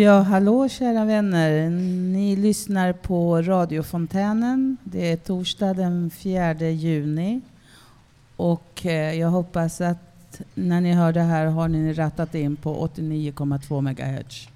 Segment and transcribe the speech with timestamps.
[0.00, 1.70] Ja, hallå kära vänner.
[2.12, 4.76] Ni lyssnar på radiofontänen.
[4.84, 7.40] Det är torsdag den 4 juni.
[8.36, 12.88] Och eh, jag hoppas att när ni hör det här har ni rattat in på
[12.88, 14.48] 89,2 MHz.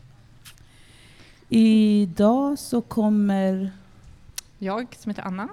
[1.48, 3.70] Idag så kommer
[4.58, 5.48] Jag som heter Anna.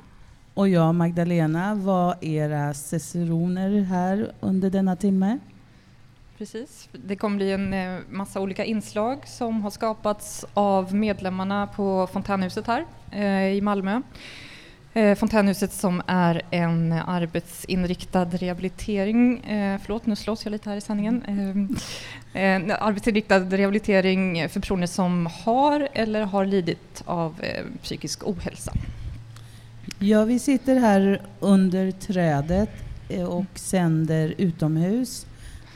[0.53, 5.39] och jag, Magdalena, vara era ciceroner här under denna timme.
[6.41, 6.89] Precis.
[6.91, 12.67] Det kommer bli en eh, massa olika inslag som har skapats av medlemmarna på Fontänhuset
[12.67, 14.01] här eh, i Malmö.
[14.93, 20.81] Eh, Fontänhuset som är en arbetsinriktad rehabilitering, eh, förlåt nu slås jag lite här i
[20.81, 27.65] sändningen, eh, eh, en arbetsinriktad rehabilitering för personer som har eller har lidit av eh,
[27.81, 28.73] psykisk ohälsa.
[29.99, 32.69] Ja, vi sitter här under trädet
[33.27, 35.25] och sänder utomhus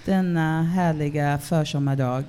[0.06, 2.24] denna härliga försommardag.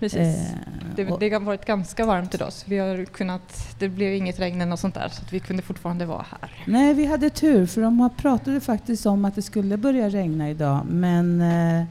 [0.00, 0.18] Precis.
[0.18, 0.56] Eh,
[0.96, 4.60] Det, det har varit ganska varmt idag så vi har kunnat, det blev inget regn
[4.60, 6.50] eller något sånt där så vi kunde fortfarande vara här.
[6.66, 10.86] Nej, vi hade tur för de pratade faktiskt om att det skulle börja regna idag.
[10.86, 11.84] Men eh,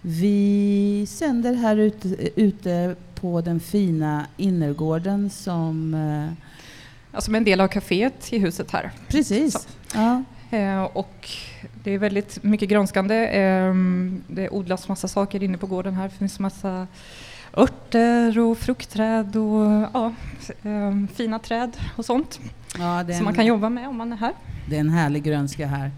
[0.00, 2.08] vi sänder här ute,
[2.40, 5.94] ute på den fina innergården som...
[5.94, 6.44] Eh,
[7.12, 8.90] Alltså en del av kaféet i huset här.
[9.08, 9.52] precis.
[9.52, 9.60] Så.
[9.94, 10.22] Ja.
[10.50, 11.28] Eh, och
[11.84, 13.14] det är väldigt mycket grönskande.
[13.26, 13.74] Eh,
[14.28, 16.04] det odlas massa saker inne på gården här.
[16.08, 16.86] Det finns massa
[17.56, 20.12] örter och fruktträd och ja,
[20.62, 22.40] eh, fina träd och sånt
[22.78, 24.32] Ja, som man kan jobba med om man är här.
[24.68, 25.90] det är en härlig grönska här.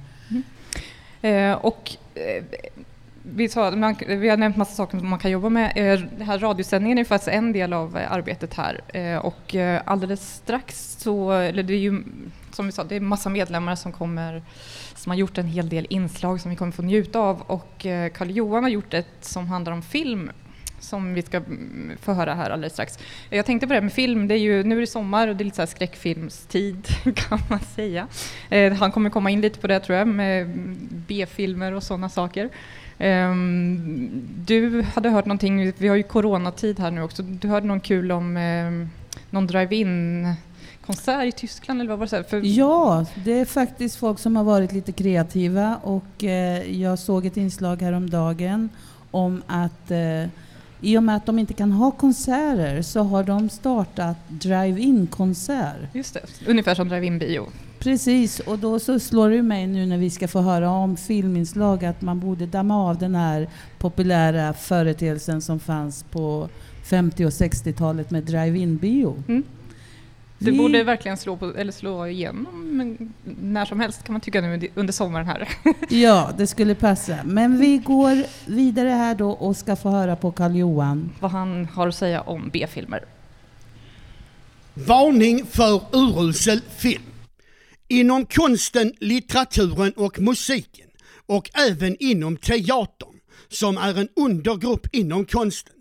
[1.23, 2.45] Eh, och eh,
[3.35, 5.73] vi, sa, man, vi har nämnt massa saker som man kan jobba med.
[6.19, 8.81] Den här radiosändningen är faktiskt en del av eh, arbetet här.
[8.89, 9.55] Eh, och
[9.85, 12.03] alldeles strax så, eller det är ju
[12.53, 14.43] som vi sa, det är massa medlemmar som kommer
[14.95, 17.41] som har gjort en hel del inslag som vi kommer få njuta av.
[17.41, 20.31] och Karl-Johan har gjort ett som handlar om film
[20.81, 22.99] som vi ska mm, få höra här alldeles strax.
[23.31, 25.37] Jag tänkte på det här med film, det är ju, nu är det sommar och
[25.37, 28.09] det är lite så här skräckfilmstid kan man säga.
[28.79, 30.49] Han kommer komma in lite på det tror jag, med
[30.91, 32.51] B-filmer och sådana saker.
[33.01, 34.11] Ehm,
[34.47, 38.13] du hade hört någonting, vi har ju coronatid här nu också, du hörde någon kul
[38.13, 38.89] om eh,
[39.31, 40.27] någon drive-in
[40.87, 42.25] konsert i Tyskland eller vad var det?
[42.25, 47.27] För, Ja, det är faktiskt folk som har varit lite kreativa och eh, jag såg
[47.27, 48.69] ett inslag häromdagen
[49.11, 50.25] om att eh,
[50.81, 55.77] i och med att de inte kan ha konserter så har de startat drive-in-konsert.
[55.93, 57.47] Just det, ungefär som drive-in bio.
[57.81, 61.85] Precis, och då så slår det mig nu när vi ska få höra om filminslag
[61.85, 63.49] att man borde damma av den här
[63.79, 66.49] populära företeelsen som fanns på
[66.85, 69.23] 50 och 60-talet med drive-in-bio.
[69.29, 69.43] Mm.
[70.39, 72.47] Det Vi- borde verkligen slå, på, eller slå igenom
[72.77, 75.49] men när som helst kan man tycka nu under sommaren här.
[75.89, 77.17] Ja, det skulle passa.
[77.25, 81.11] Men vi går vidare här då och ska få höra på Karl Johan.
[81.21, 83.05] Vad han har att säga om B-filmer.
[84.75, 87.03] Varning för urusel film.
[87.93, 90.89] Inom konsten, litteraturen och musiken
[91.27, 93.15] och även inom teatern,
[93.49, 95.75] som är en undergrupp inom konsten,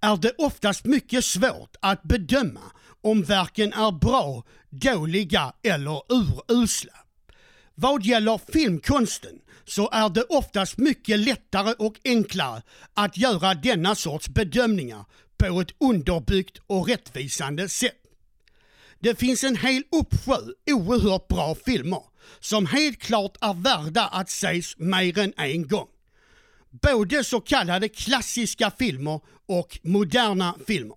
[0.00, 2.60] är det oftast mycket svårt att bedöma
[3.00, 6.92] om verken är bra, dåliga eller urusla.
[7.74, 12.62] Vad gäller filmkonsten så är det oftast mycket lättare och enklare
[12.94, 15.04] att göra denna sorts bedömningar
[15.38, 18.07] på ett underbyggt och rättvisande sätt.
[19.00, 20.36] Det finns en hel uppsjö
[20.70, 22.02] oerhört bra filmer
[22.40, 25.88] som helt klart är värda att ses mer än en gång.
[26.70, 30.96] Både så kallade klassiska filmer och moderna filmer.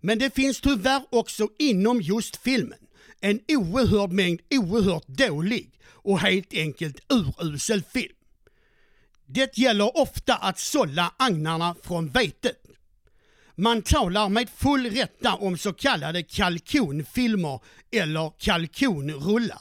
[0.00, 2.78] Men det finns tyvärr också inom just filmen
[3.20, 8.14] en oerhörd mängd oerhört dålig och helt enkelt urusel film.
[9.26, 12.67] Det gäller ofta att sålla agnarna från vetet.
[13.60, 17.60] Man talar med full rätta om så kallade kalkonfilmer
[17.92, 19.60] eller kalkonrullar.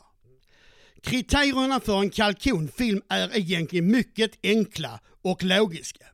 [1.04, 6.06] Kriterierna för en kalkonfilm är egentligen mycket enkla och logiska.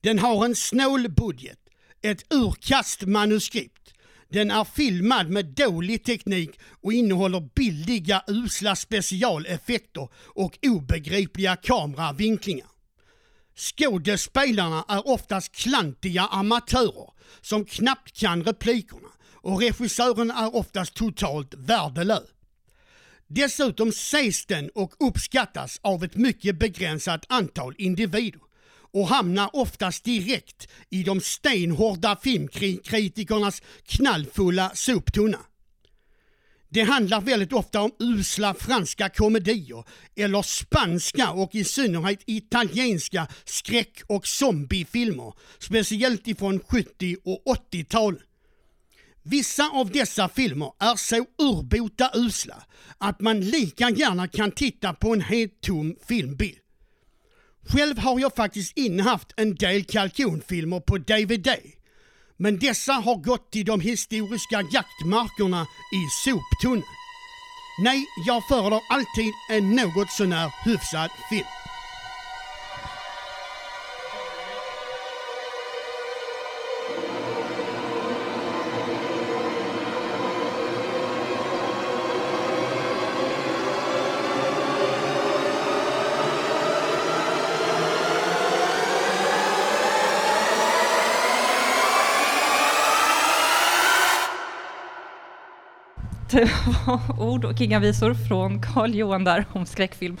[0.00, 1.58] Den har en snål budget,
[2.02, 3.94] ett urkast manuskript.
[4.28, 6.50] Den är filmad med dålig teknik
[6.82, 12.77] och innehåller billiga usla specialeffekter och obegripliga kameravinklingar.
[13.58, 17.10] Skådespelarna är oftast klantiga amatörer
[17.40, 22.28] som knappt kan replikerna och regissören är oftast totalt värdelös.
[23.26, 28.40] Dessutom ses den och uppskattas av ett mycket begränsat antal individer
[28.92, 35.38] och hamnar oftast direkt i de stenhårda filmkritikernas knallfulla soptunna.
[36.70, 39.84] Det handlar väldigt ofta om usla franska komedier
[40.16, 47.42] eller spanska och i synnerhet italienska skräck och zombiefilmer, speciellt ifrån 70 och
[47.72, 48.22] 80-talet.
[49.22, 52.62] Vissa av dessa filmer är så urbota usla
[52.98, 56.58] att man lika gärna kan titta på en helt tom filmbild.
[57.68, 61.48] Själv har jag faktiskt innehaft en del kalkonfilmer på DVD.
[62.40, 66.84] Men dessa har gått till de historiska jaktmarkerna i soptunnan.
[67.82, 71.46] Nej, jag föredrar alltid en något sånär hyfsad film.
[97.18, 100.16] ord och inga visor från Carl Johan där om skräckfilm.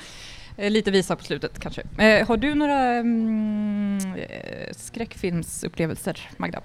[0.56, 1.82] Eh, Lite visa på slutet kanske.
[1.98, 6.60] Eh, har du några mm, eh, skräckfilmsupplevelser, Magda?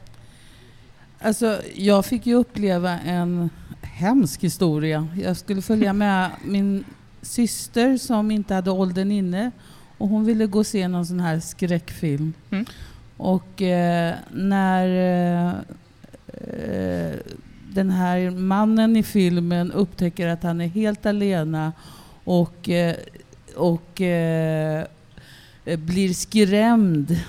[1.19, 3.49] Alltså, jag fick ju uppleva en
[3.81, 5.07] hemsk historia.
[5.15, 6.85] Jag skulle följa med min
[7.21, 9.51] syster som inte hade åldern inne
[9.97, 12.33] och hon ville gå och se någon sån här skräckfilm.
[12.49, 12.65] Mm.
[13.17, 15.53] Och eh, när eh,
[16.27, 17.15] eh,
[17.73, 21.73] den här mannen i filmen upptäcker att han är helt alena
[22.23, 22.95] och, eh,
[23.55, 24.85] och eh,
[25.65, 27.19] blir skrämd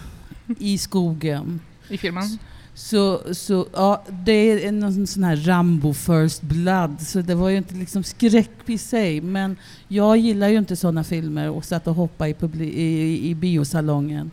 [0.58, 1.60] i skogen.
[1.88, 2.38] I filmen?
[2.74, 7.56] Så, så ja, det är någon sån här Rambo First Blood, så det var ju
[7.56, 9.20] inte liksom skräck i sig.
[9.20, 9.56] Men
[9.88, 14.30] jag gillar ju inte sådana filmer och satt och hoppade i, publi- i, i biosalongen.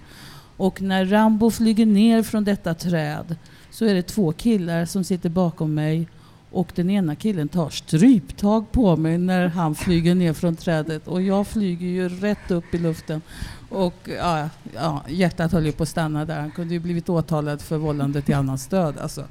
[0.57, 3.35] Och när Rambo flyger ner från detta träd
[3.71, 6.07] så är det två killar som sitter bakom mig
[6.51, 11.21] och den ena killen tar stryptag på mig när han flyger ner från trädet och
[11.21, 13.21] jag flyger ju rätt upp i luften.
[13.69, 16.39] Och ja, ja, hjärtat höll ju på att stanna där.
[16.39, 18.97] Han kunde ju blivit åtalad för vållande till annans död.
[19.01, 19.25] Alltså.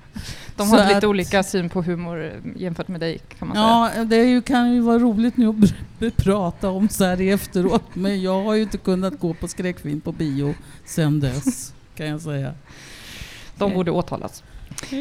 [0.57, 2.31] De hade lite att- olika syn på humor eh,
[2.63, 4.01] jämfört med dig kan man säga.
[4.01, 7.85] Ja, det är ju, kan ju vara roligt nu att prata om så här efteråt,
[7.95, 10.55] men jag har ju inte kunnat gå på skräckfilm på bio
[10.85, 12.55] sen dess, kan jag säga.
[13.69, 14.43] De borde åtalas.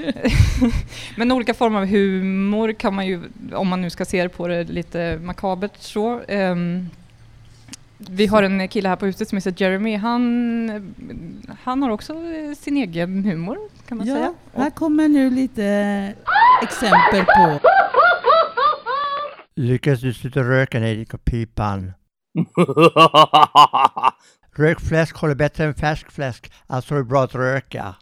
[1.18, 3.22] Men olika former av humor kan man ju,
[3.54, 6.22] om man nu ska se det på det lite makabert så.
[6.28, 6.90] ehm,
[7.98, 9.96] vi har en kille här på huset som heter Jeremy.
[9.96, 10.94] Han,
[11.64, 12.16] han har också
[12.58, 13.58] sin egen humor
[13.88, 14.34] kan man säga.
[14.54, 15.64] Ja, här kommer nu lite
[16.64, 17.60] exempel på
[19.56, 21.94] Lyckas du sluta röka ner i pipan?
[24.56, 27.96] Rökfläsk håller bättre än färskfläsk, alltså är det bra att röka.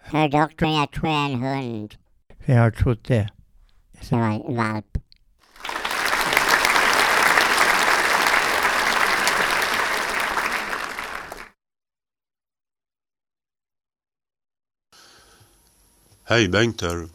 [0.00, 1.94] Herr doktorn, jag tror jag är en hund.
[2.44, 3.28] Jag har trott det.
[3.92, 4.98] Det var en valp.
[16.26, 17.08] Hej Bengt här.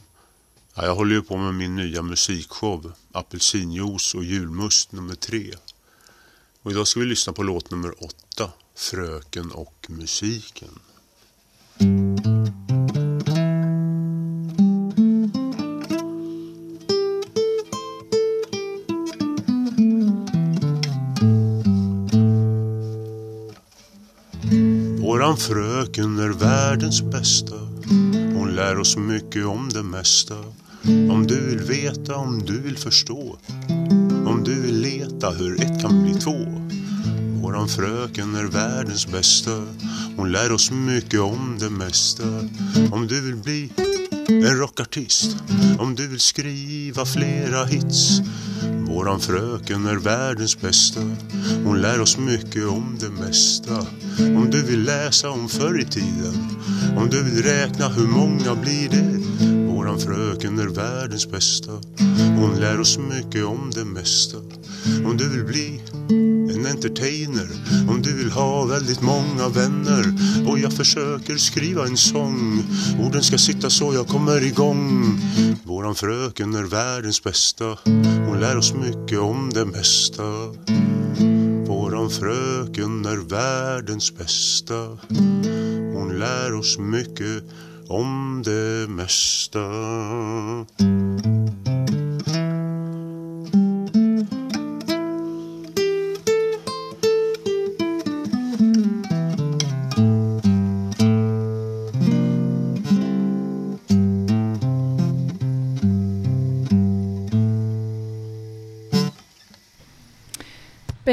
[0.76, 5.54] Ja, jag håller ju på med min nya musikshow Apelsinjuice och julmust nummer tre.
[6.62, 10.80] Och idag ska vi lyssna på låt nummer åtta, Fröken och musiken.
[25.30, 27.56] Våran fröken är världens bästa.
[28.36, 30.36] Hon lär oss mycket om det mesta.
[31.12, 33.38] Om du vill veta, om du vill förstå.
[34.26, 36.46] Om du vill leta hur ett kan bli två.
[37.42, 39.52] Våran fröken är världens bästa.
[40.20, 42.24] Hon lär oss mycket om det mesta.
[42.92, 43.72] Om du vill bli
[44.28, 45.38] en rockartist
[45.80, 48.22] Om du vill skriva flera hits.
[48.88, 51.00] Våran fröken är världens bästa.
[51.64, 53.86] Hon lär oss mycket om det mesta.
[54.20, 56.50] Om du vill läsa om förr i tiden
[56.98, 59.20] Om du vill räkna hur många blir det?
[59.74, 61.72] Våran fröken är världens bästa.
[62.40, 64.38] Hon lär oss mycket om det mesta.
[65.06, 65.82] Om du vill bli
[66.70, 67.48] entertainer.
[67.90, 70.14] Om du vill ha väldigt många vänner.
[70.48, 72.64] Och jag försöker skriva en sång.
[73.00, 75.20] Orden ska sitta så jag kommer igång.
[75.64, 77.78] Våran fröken är världens bästa.
[78.28, 80.24] Hon lär oss mycket om det mesta.
[81.68, 84.98] Våran fröken är världens bästa.
[85.94, 87.44] Hon lär oss mycket
[87.88, 89.60] om det mesta.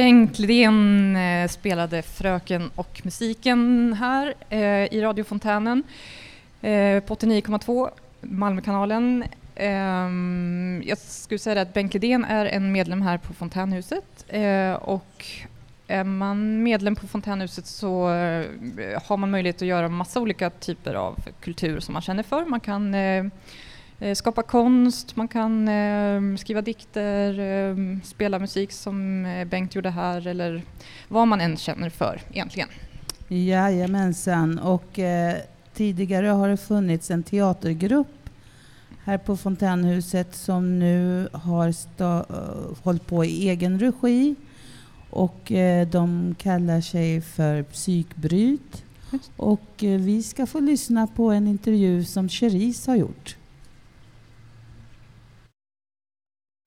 [0.07, 5.83] Bengt Lidén eh, spelade Fröken och musiken här eh, i radiofontänen
[6.63, 9.25] eh, på 89,2 Malmökanalen.
[9.55, 15.27] Ehm, jag skulle säga att Bengt Lidén är en medlem här på Fontänhuset eh, och
[15.87, 18.47] är man medlem på Fontänhuset så eh,
[19.05, 22.45] har man möjlighet att göra massa olika typer av kultur som man känner för.
[22.45, 23.25] Man kan eh,
[24.15, 30.27] skapa konst, man kan eh, skriva dikter, eh, spela musik som eh, Bengt gjorde här
[30.27, 30.63] eller
[31.09, 32.69] vad man än känner för egentligen.
[33.29, 34.59] Jajamensan.
[34.59, 35.37] Och eh,
[35.75, 38.31] tidigare har det funnits en teatergrupp
[39.05, 42.23] här på Fontänhuset som nu har eh,
[42.83, 44.35] hållit på i egen regi.
[45.11, 48.85] Och eh, de kallar sig för Psykbryt.
[49.37, 53.37] Och eh, vi ska få lyssna på en intervju som Cherise har gjort.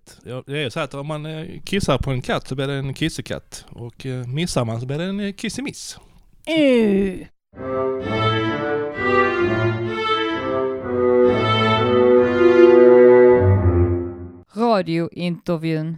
[0.06, 2.68] Ja, det är ju så att om man eh, kissar på en katt så blir
[2.68, 5.98] det en kissekatt och eh, missar man så blir det en eh, kissemiss.
[6.50, 7.26] Uh.
[14.56, 15.98] Radiointervjun.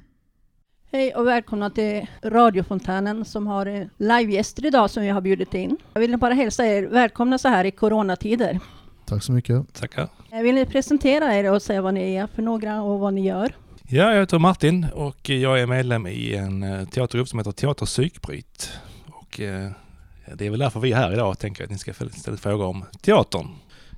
[0.91, 5.77] Hej och välkomna till radiofontänen som har livegäster idag som vi har bjudit in.
[5.93, 8.59] Jag vill bara hälsa er välkomna så här i coronatider.
[9.05, 9.73] Tack så mycket.
[9.73, 10.07] Tackar.
[10.29, 13.27] Jag vill ni presentera er och säga vad ni är för några och vad ni
[13.27, 13.55] gör?
[13.93, 17.85] Ja, jag heter Martin och jag är medlem i en eh, teatergrupp som heter Teater
[17.85, 18.71] Psykbryt.
[19.07, 19.71] Och eh,
[20.35, 22.65] det är väl därför vi är här idag och tänker att ni ska ställa frågor
[22.65, 23.47] om teatern.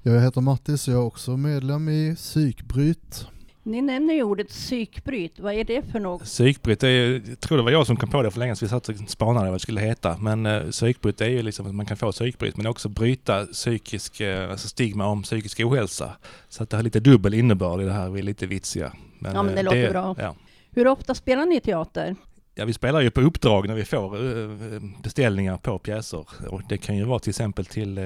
[0.03, 3.27] Jag heter Mattis och jag är också medlem i Psykbryt.
[3.63, 5.39] Ni nämner ju ordet psykbryt.
[5.39, 6.23] Vad är det för något?
[6.23, 8.65] Psykbryt, det är, jag tror det var jag som kom på det för länge sedan,
[8.65, 10.17] vi satt och spanade vad det skulle heta.
[10.17, 14.21] Men eh, psykbryt är ju liksom att man kan få psykbryt men också bryta psykisk,
[14.21, 16.11] eh, alltså stigma om psykisk ohälsa.
[16.49, 18.93] Så att det har lite dubbel innebörd i det här, vi är lite vitsiga.
[19.23, 20.15] Ja, men det eh, låter bra.
[20.19, 20.35] Ja.
[20.71, 22.15] Hur ofta spelar ni teater?
[22.55, 26.25] Ja, vi spelar ju på uppdrag när vi får eh, beställningar på pjäser.
[26.49, 28.03] Och det kan ju vara till exempel till eh,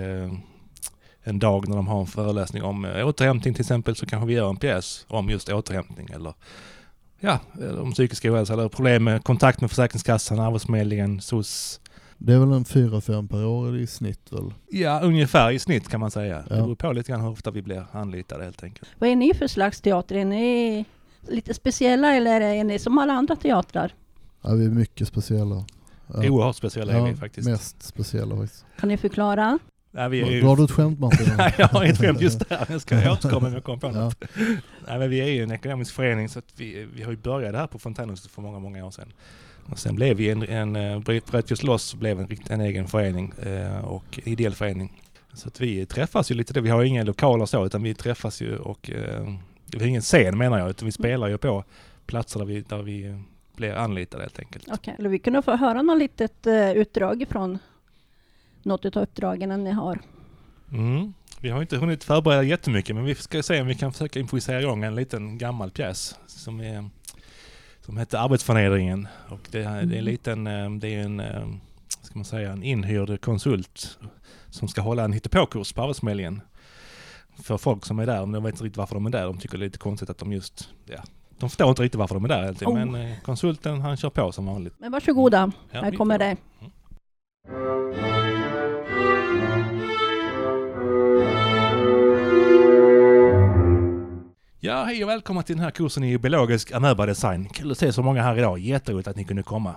[1.23, 4.49] en dag när de har en föreläsning om återhämtning till exempel så kanske vi gör
[4.49, 6.33] en pjäs om just återhämtning eller
[7.19, 7.39] ja,
[7.81, 11.79] om psykisk ohälsa eller problem med kontakt med Försäkringskassan, Arbetsförmedlingen, SOS.
[12.17, 14.53] Det är väl en fyra, fem per år i snitt väl?
[14.69, 16.43] Ja, ungefär i snitt kan man säga.
[16.49, 16.55] Ja.
[16.55, 18.89] Det beror på lite grann hur ofta vi blir anlitade helt enkelt.
[18.99, 20.15] Vad är ni för slags teater?
[20.15, 20.85] Är ni
[21.27, 23.93] lite speciella eller är ni som alla andra teatrar?
[24.41, 25.65] Ja, vi är mycket speciella.
[26.13, 26.29] Ja.
[26.29, 27.49] Oerhört speciella är vi faktiskt.
[27.49, 28.65] mest speciella faktiskt.
[28.79, 29.59] Kan ni förklara?
[29.91, 30.41] Ja, vi är ju...
[30.41, 31.27] Drar du ett skämt Martin?
[31.37, 32.65] Nej, jag har ett skämt just där.
[32.69, 33.91] Jag ska återkomma om jag kommer på Ja.
[33.91, 34.23] något.
[34.87, 37.51] Nej, men vi är ju en ekonomisk förening så att vi, vi har ju börjat
[37.53, 39.13] det här på Fontänhuset för många, många år sedan.
[39.65, 42.87] Och sen blev vi en, en eh, bröt just loss och blev en, en egen
[42.87, 45.01] förening eh, och ideell förening.
[45.33, 46.61] Så att vi träffas ju lite.
[46.61, 49.33] Vi har inga lokaler så utan vi träffas ju och eh,
[49.71, 51.63] vi har ingen scen menar jag utan vi spelar ju på
[52.05, 53.19] platser där vi, där vi eh,
[53.55, 54.67] blir anlitade helt enkelt.
[54.71, 57.59] Okej, eller vi kunde få höra något litet uh, utdrag ifrån
[58.63, 59.99] något av uppdragen ni har.
[60.71, 61.13] Mm.
[61.41, 64.61] Vi har inte hunnit förbereda jättemycket men vi ska se om vi kan försöka improvisera
[64.61, 66.89] igång en liten gammal pjäs som, är,
[67.81, 69.07] som heter Arbetsförnedringen.
[69.29, 71.47] Och det, är- det är en liten, eh, det är en, eh,
[72.01, 73.99] ska man säga, en inhyrd konsult
[74.49, 76.41] som ska hålla en hittepåkurs på Arbetsförmedlingen.
[77.43, 79.23] För folk som är där, men de vet inte riktigt varför de är där.
[79.25, 81.03] De tycker det är lite konstigt att de just, ja,
[81.39, 82.73] de förstår inte riktigt varför de är där egentligen.
[82.73, 82.85] Oh.
[82.85, 84.73] Men eh, konsulten han kör på som vanligt.
[84.77, 86.37] Men varsågoda, Ja, här kommer det.
[94.59, 97.49] Ja, hej och välkomna till den här kursen i biologisk amöbadesign.
[97.49, 98.59] Kul att se så många här idag.
[98.59, 99.75] Jätteroligt att ni kunde komma.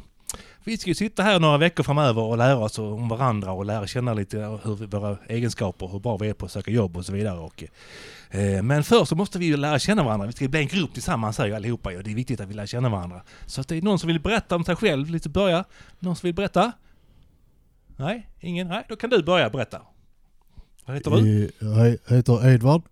[0.64, 3.87] Vi ska ju sitta här några veckor framöver och lära oss om varandra och lära
[3.87, 7.06] känna lite hur vi, våra egenskaper, hur bra vi är på att söka jobb och
[7.06, 7.38] så vidare.
[7.38, 7.64] Och,
[8.30, 10.26] eh, men först så måste vi ju lära känna varandra.
[10.26, 12.54] Vi ska bli en grupp tillsammans här ju allihopa och det är viktigt att vi
[12.54, 13.22] lär känna varandra.
[13.46, 15.64] Så att det är någon som vill berätta om sig själv, lite börja.
[15.99, 16.72] Någon som vill berätta?
[17.96, 18.68] Nej, ingen?
[18.68, 19.82] Nej, då kan du börja berätta.
[20.87, 21.50] Vad heter du?
[21.58, 22.82] Jag heter Edvard.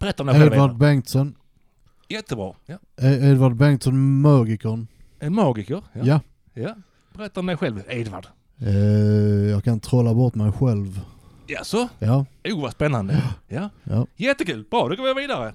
[0.00, 0.52] Berätta om dig själv.
[0.52, 0.76] Edvard.
[0.76, 1.34] Bengtsson.
[2.08, 2.54] Jättebra.
[2.66, 2.74] Ja.
[2.96, 4.86] E- Edvard Bengtsson, magikern.
[5.18, 5.82] En magiker?
[5.92, 6.20] Ja.
[6.54, 6.74] Ja.
[7.14, 8.26] Berätta om dig själv, Edvard.
[8.60, 8.74] Eh,
[9.50, 11.00] jag kan trolla bort mig själv.
[11.46, 11.88] Jaså?
[11.98, 13.22] Ja, Oh, vad spännande.
[13.48, 13.70] Ja.
[13.84, 14.06] ja.
[14.16, 14.64] Jättekul.
[14.70, 15.54] Bra, då går vi vidare.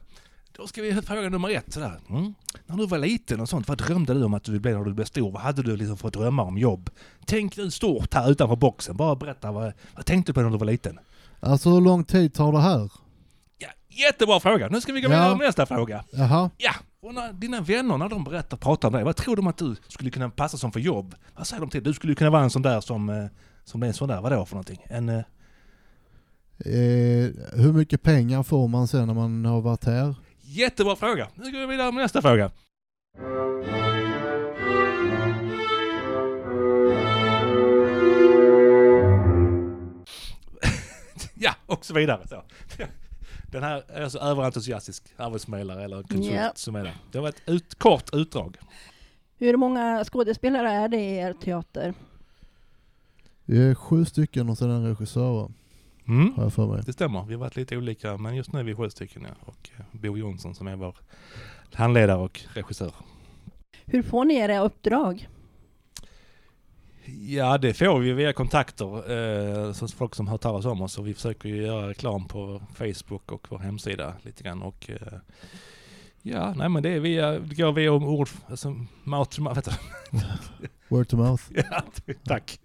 [0.57, 1.73] Då ska vi fråga nummer ett.
[1.73, 1.99] Sådär.
[2.09, 2.33] Mm.
[2.65, 4.83] När du var liten och sånt, vad drömde du om att du ville bli när
[4.83, 5.31] du blev stor?
[5.31, 6.89] Vad hade du liksom för drömmar om jobb?
[7.25, 8.97] Tänk nu stort här utanför boxen.
[8.97, 10.99] Bara berätta, vad, vad tänkte du på när du var liten?
[11.39, 12.91] Alltså hur lång tid tar det här?
[13.57, 14.67] Ja, jättebra fråga.
[14.69, 15.09] Nu ska vi gå Ja.
[15.09, 16.03] vidare med nästa fråga.
[16.11, 16.49] Jaha.
[16.57, 19.57] Ja, och när dina vänner, när de berättar, pratar om dig, vad tror de att
[19.57, 21.15] du skulle kunna passa som för jobb?
[21.35, 23.25] Vad säger de till Du skulle kunna vara en sån där som, eh,
[23.63, 24.85] som är en sån där, vadå för någonting?
[24.89, 25.09] En...
[25.09, 25.15] Eh,
[26.59, 30.15] eh, hur mycket pengar får man sen när man har varit här?
[30.41, 31.27] Jättebra fråga!
[31.35, 32.51] Nu går vi vidare med nästa fråga.
[41.35, 42.27] ja, och så vidare.
[42.27, 42.43] Så.
[43.51, 46.51] Den här är alltså överentusiastisk arbetsförmedlare eller konsult Ja.
[46.55, 46.93] som är det.
[47.11, 48.57] Det var ett ut, kort utdrag.
[49.37, 51.93] Hur många skådespelare är det i er teater?
[53.45, 55.51] Vi är sju stycken och sen en regissör?
[56.07, 56.33] Mm.
[56.33, 56.83] har jag för mig.
[56.85, 59.35] Det stämmer, vi har varit lite olika men just nu är vi sju stycken ja.
[59.45, 60.95] och eh, Bo Jonsson som är vår
[61.73, 62.91] handledare och regissör.
[63.85, 65.27] Hur får ni era uppdrag?
[67.29, 69.11] Ja det får vi via kontakter,
[69.67, 72.61] eh, så folk som har talas om oss och vi försöker ju göra reklam på
[72.73, 75.19] Facebook och vår hemsida lite grann och eh,
[76.21, 79.61] Ja, nej men det är via, det går via ord, alltså mouth to mouth,
[80.11, 80.17] du?
[80.95, 81.43] Word to mouth.
[81.49, 81.83] Ja,
[82.23, 82.59] tack.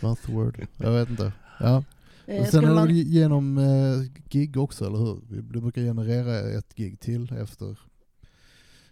[0.00, 0.66] Mouth to word.
[0.76, 1.32] Jag vet inte.
[1.60, 1.84] Ja.
[2.26, 5.20] Eh, Och sen är det genom eh, gig också, eller hur?
[5.28, 7.76] Vi vi brukar generera ett gig till efter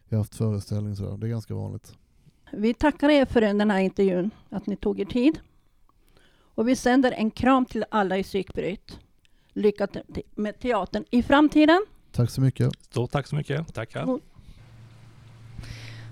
[0.08, 1.92] vi har haft föreställning så Det är ganska vanligt.
[2.52, 5.40] Vi tackar er för den här intervjun, att ni tog er tid.
[6.54, 8.98] Och vi sänder en kram till alla i Psykbryt.
[9.52, 10.02] Lycka till
[10.34, 11.84] med teatern i framtiden.
[12.12, 12.72] Tack så mycket.
[12.80, 14.18] Stort tack så mycket, tackar.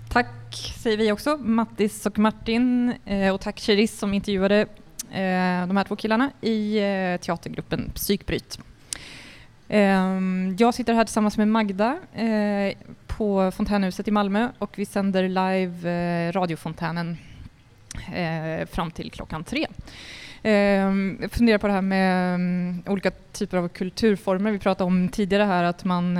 [0.09, 2.93] Tack säger vi också, Mattis och Martin.
[3.05, 4.61] Eh, och tack Cheris som intervjuade
[5.11, 8.59] eh, de här två killarna i eh, teatergruppen Psykbryt.
[9.69, 15.27] Ehm, jag sitter här tillsammans med Magda eh, på Fontänhuset i Malmö och vi sänder
[15.27, 17.17] live eh, radiofontänen
[18.13, 19.67] eh, fram till klockan tre.
[20.43, 24.51] Ehm, jag funderar på det här med mm, olika typer av kulturformer.
[24.51, 26.17] Vi pratade om tidigare här att man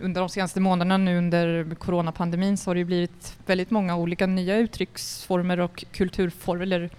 [0.00, 4.56] under de senaste månaderna nu under coronapandemin så har det blivit väldigt många olika nya
[4.56, 6.90] uttrycksformer och kulturformer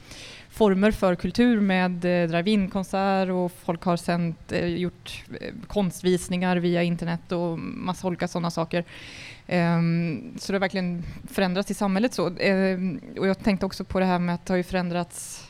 [0.56, 6.84] former för kultur med eh, drive-in-konsert och folk har sänt, eh, gjort eh, konstvisningar via
[6.84, 8.84] internet och massa olika sådana saker.
[9.48, 12.29] Ehm, så det har verkligen förändrats i samhället så.
[12.40, 15.48] Ehm, och jag tänkte också på det här med att det har ju förändrats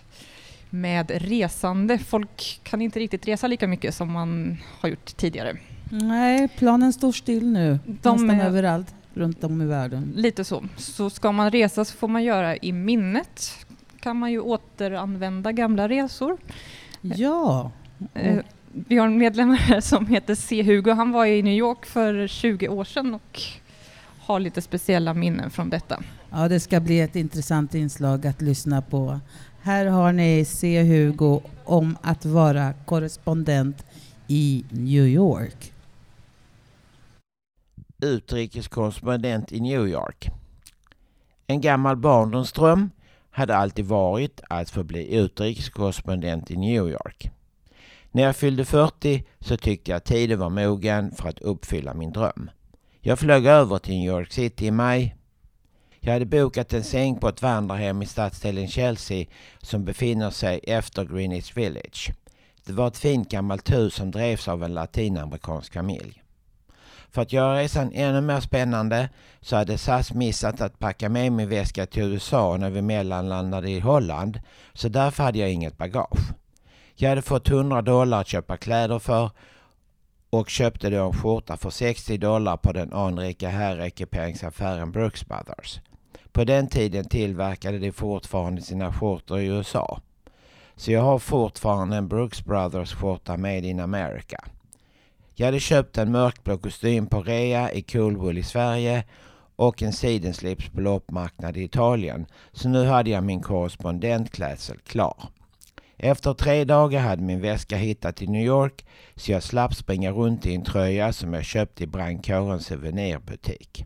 [0.70, 1.98] med resande.
[1.98, 5.58] Folk kan inte riktigt resa lika mycket som man har gjort tidigare.
[5.90, 7.80] Nej, planen står still nu.
[7.86, 10.14] De Nästan är- överallt runt om i världen.
[10.16, 10.64] Lite så.
[10.78, 13.65] Så ska man resa så får man göra i minnet.
[14.06, 16.38] Kan man ju återanvända gamla resor.
[17.02, 17.72] Ja.
[18.14, 18.38] Eh,
[18.72, 20.92] vi har en medlem här som heter C-Hugo.
[20.92, 23.42] Han var i New York för 20 år sedan och
[24.20, 26.04] har lite speciella minnen från detta.
[26.32, 29.20] Ja, det ska bli ett intressant inslag att lyssna på.
[29.62, 30.84] Här har ni C.
[30.84, 33.86] Hugo om att vara korrespondent
[34.28, 35.74] i New York.
[38.02, 40.30] utrikeskorrespondent i New York.
[41.48, 42.90] En gammal barndomsdröm
[43.36, 47.30] hade alltid varit att få bli utrikeskorrespondent i New York.
[48.12, 52.50] När jag fyllde 40 så tyckte jag tiden var mogen för att uppfylla min dröm.
[53.00, 55.16] Jag flög över till New York City i maj.
[56.00, 59.26] Jag hade bokat en säng på ett vandrarhem i stadsdelen Chelsea
[59.62, 62.12] som befinner sig efter Greenwich Village.
[62.66, 66.25] Det var ett fint gammalt hus som drevs av en latinamerikansk familj.
[67.16, 69.10] För att göra resan ännu mer spännande
[69.42, 73.80] så hade SAS missat att packa med min väska till USA när vi mellanlandade i
[73.80, 74.40] Holland,
[74.74, 76.20] så därför hade jag inget bagage.
[76.96, 79.30] Jag hade fått 100 dollar att köpa kläder för
[80.30, 85.80] och köpte då en skjorta för 60 dollar på den anrika herrekiperingsaffären Brooks Brothers.
[86.32, 90.00] På den tiden tillverkade de fortfarande sina skjortor i USA.
[90.76, 94.44] Så jag har fortfarande en Brooks Brothers skjorta made in America.
[95.38, 99.04] Jag hade köpt en mörkblå kostym på rea i Coolwool i Sverige
[99.56, 102.26] och en sidenslips på loppmarknad i Italien.
[102.52, 105.24] Så nu hade jag min korrespondentklädsel klar.
[105.98, 110.46] Efter tre dagar hade min väska hittat i New York så jag slapp springa runt
[110.46, 113.86] i en tröja som jag köpt i brandkårens souvenirbutik.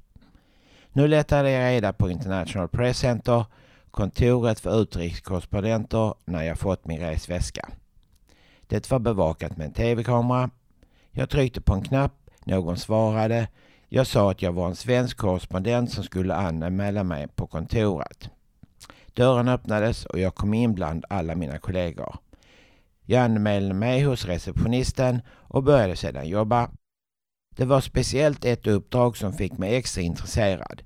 [0.93, 3.45] Nu letade jag reda på International Press Center,
[3.91, 7.69] kontoret för utrikeskorrespondenter, när jag fått min resväska.
[8.67, 10.49] Det var bevakat med en tv-kamera.
[11.19, 13.47] Jag tryckte på en knapp, någon svarade.
[13.89, 18.29] Jag sa att jag var en svensk korrespondent som skulle anmäla mig på kontoret.
[19.13, 22.15] Dörren öppnades och jag kom in bland alla mina kollegor.
[23.05, 26.69] Jag anmälde mig hos receptionisten och började sedan jobba.
[27.55, 30.81] Det var speciellt ett uppdrag som fick mig extra intresserad.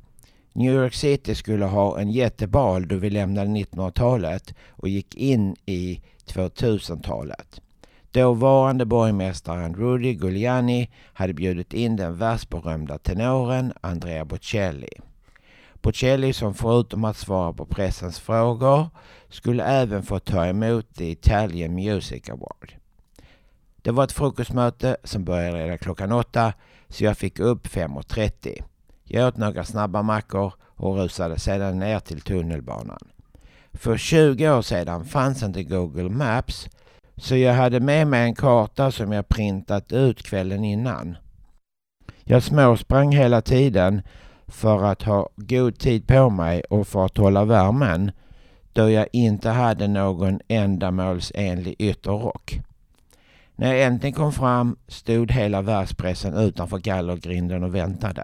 [0.54, 6.02] New York City skulle ha en jättebal då vi lämnade 1900-talet och gick in i
[6.26, 7.62] 2000-talet.
[8.14, 14.90] Dåvarande borgmästaren Rudy Giuliani hade bjudit in den världsberömda tenoren Andrea Bocelli.
[15.82, 18.90] Bocelli som förutom att svara på pressens frågor
[19.30, 22.74] skulle även få ta emot the Italian Music Award.
[23.82, 26.54] Det var ett frukostmöte som började redan klockan åtta
[26.90, 28.64] så jag fick upp 5.30.
[29.04, 33.08] Jag åt några snabba mackor och rusade sedan ner till tunnelbanan.
[33.72, 36.70] För 20 år sedan fanns inte Google Maps
[37.18, 41.18] så jag hade med mig en karta som jag printat ut kvällen innan.
[42.24, 44.02] Jag småsprang hela tiden
[44.48, 48.12] för att ha god tid på mig och för att hålla värmen
[48.74, 52.60] då jag inte hade någon ändamålsenlig ytterrock.
[53.56, 58.24] När jag äntligen kom fram stod hela världspressen utanför gallergrinden och väntade.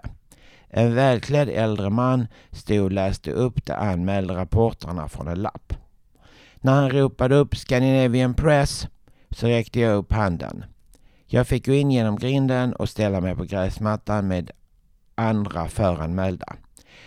[0.68, 5.69] En välklädd äldre man stod och läste upp de anmälda rapporterna från en lapp.
[6.60, 8.88] När han ropade upp Scandinavian Press
[9.30, 10.64] så räckte jag upp handen.
[11.26, 14.50] Jag fick gå in genom grinden och ställa mig på gräsmattan med
[15.14, 16.56] andra föranmälda.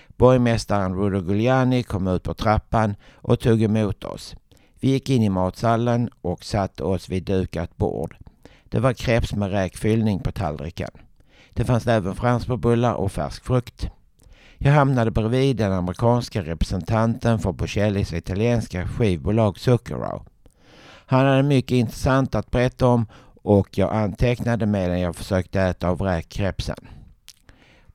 [0.07, 4.35] Borgmästaren Rudo Giuliani kom ut på trappan och tog emot oss.
[4.79, 8.15] Vi gick in i matsalen och satte oss vid dukat bord.
[8.63, 10.89] Det var kreps med räkfyllning på tallriken.
[11.49, 13.89] Det fanns även franskbrödbullar och färsk frukt.
[14.65, 20.25] Jag hamnade bredvid den amerikanska representanten för Bocellis italienska skivbolag Zucchero.
[21.05, 23.05] Han hade mycket intressant att berätta om
[23.43, 26.87] och jag antecknade medan jag försökte äta av räkkrepsen.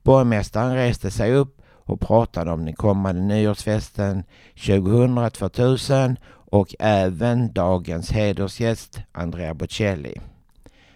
[0.03, 4.23] Borgmästaren reste sig upp och pratade om den kommande nyårsfesten
[4.55, 10.21] 2000-2000 och även dagens hedersgäst Andrea Bocelli.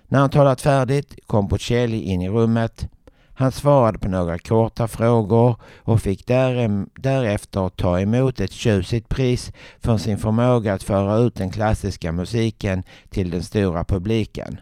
[0.07, 2.89] När han talat färdigt kom Bocelli in i rummet.
[3.35, 6.27] Han svarade på några korta frågor och fick
[6.95, 12.83] därefter ta emot ett tjusigt pris för sin förmåga att föra ut den klassiska musiken
[13.09, 14.59] till den stora publiken.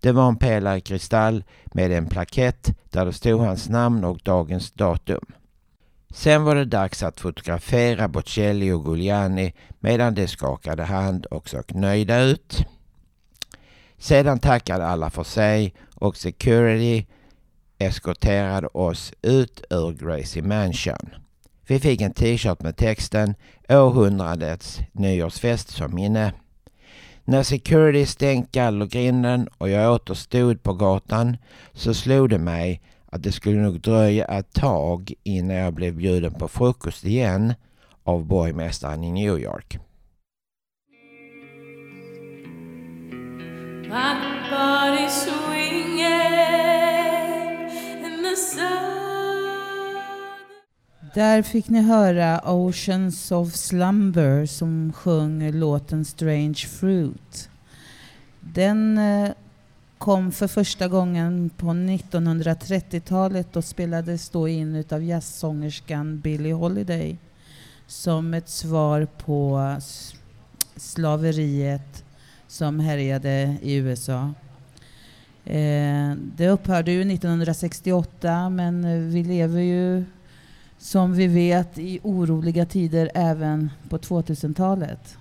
[0.00, 4.18] Det var en pelare i kristall med en plakett där det stod hans namn och
[4.22, 5.24] dagens datum.
[6.10, 11.74] Sen var det dags att fotografera Bocelli och Giuliani medan de skakade hand och såg
[11.74, 12.66] nöjda ut.
[13.98, 17.06] Sedan tackade alla för sig och security
[17.78, 21.14] eskorterade oss ut ur Gracie Mansion.
[21.66, 23.34] Vi fick en t-shirt med texten
[23.68, 26.32] Århundradets nyårsfest som minne.
[27.24, 31.36] När security stängt gallergrinden och jag återstod på gatan
[31.72, 36.34] så slog det mig att det skulle nog dröja ett tag innan jag blev bjuden
[36.34, 37.54] på frukost igen
[38.04, 39.78] av borgmästaren i New York.
[51.14, 57.48] Där fick ni höra Oceans of Slumber som sjöng låten Strange Fruit.
[58.40, 59.30] Den eh,
[59.98, 67.18] kom för första gången på 1930-talet och spelades då in av jazzsångerskan Billie Holiday
[67.86, 69.76] som ett svar på
[70.76, 72.04] slaveriet
[72.48, 74.34] som härjade i USA.
[75.44, 80.04] Eh, det upphörde ju 1968 men eh, vi lever ju
[80.78, 85.18] som vi vet i oroliga tider även på 2000-talet.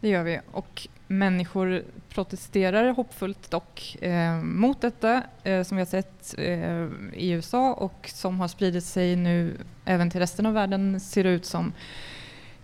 [0.00, 5.86] Det gör vi och människor protesterar hoppfullt dock eh, mot detta eh, som vi har
[5.86, 11.00] sett eh, i USA och som har spridit sig nu även till resten av världen
[11.00, 11.72] ser det ut som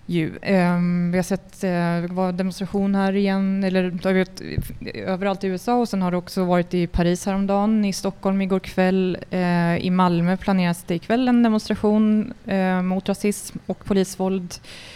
[0.07, 0.27] ju.
[0.27, 4.43] Um, vi har sett uh, var demonstration här igen, eller vet,
[4.95, 8.61] överallt i USA och sen har det också varit i Paris häromdagen, i Stockholm igår
[8.61, 14.55] kväll, uh, i Malmö planeras det ikväll en demonstration uh, mot rasism och polisvåld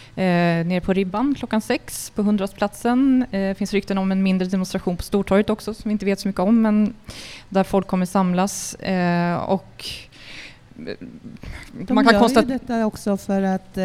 [0.08, 0.22] uh,
[0.66, 3.26] nere på Ribban klockan sex på Hundrastplatsen.
[3.30, 6.28] Det finns rykten om en mindre demonstration på Stortorget också som vi inte vet så
[6.28, 6.94] mycket om men
[7.48, 8.76] där folk kommer samlas
[9.46, 9.84] och
[11.72, 13.78] De man kan gör ju detta också för att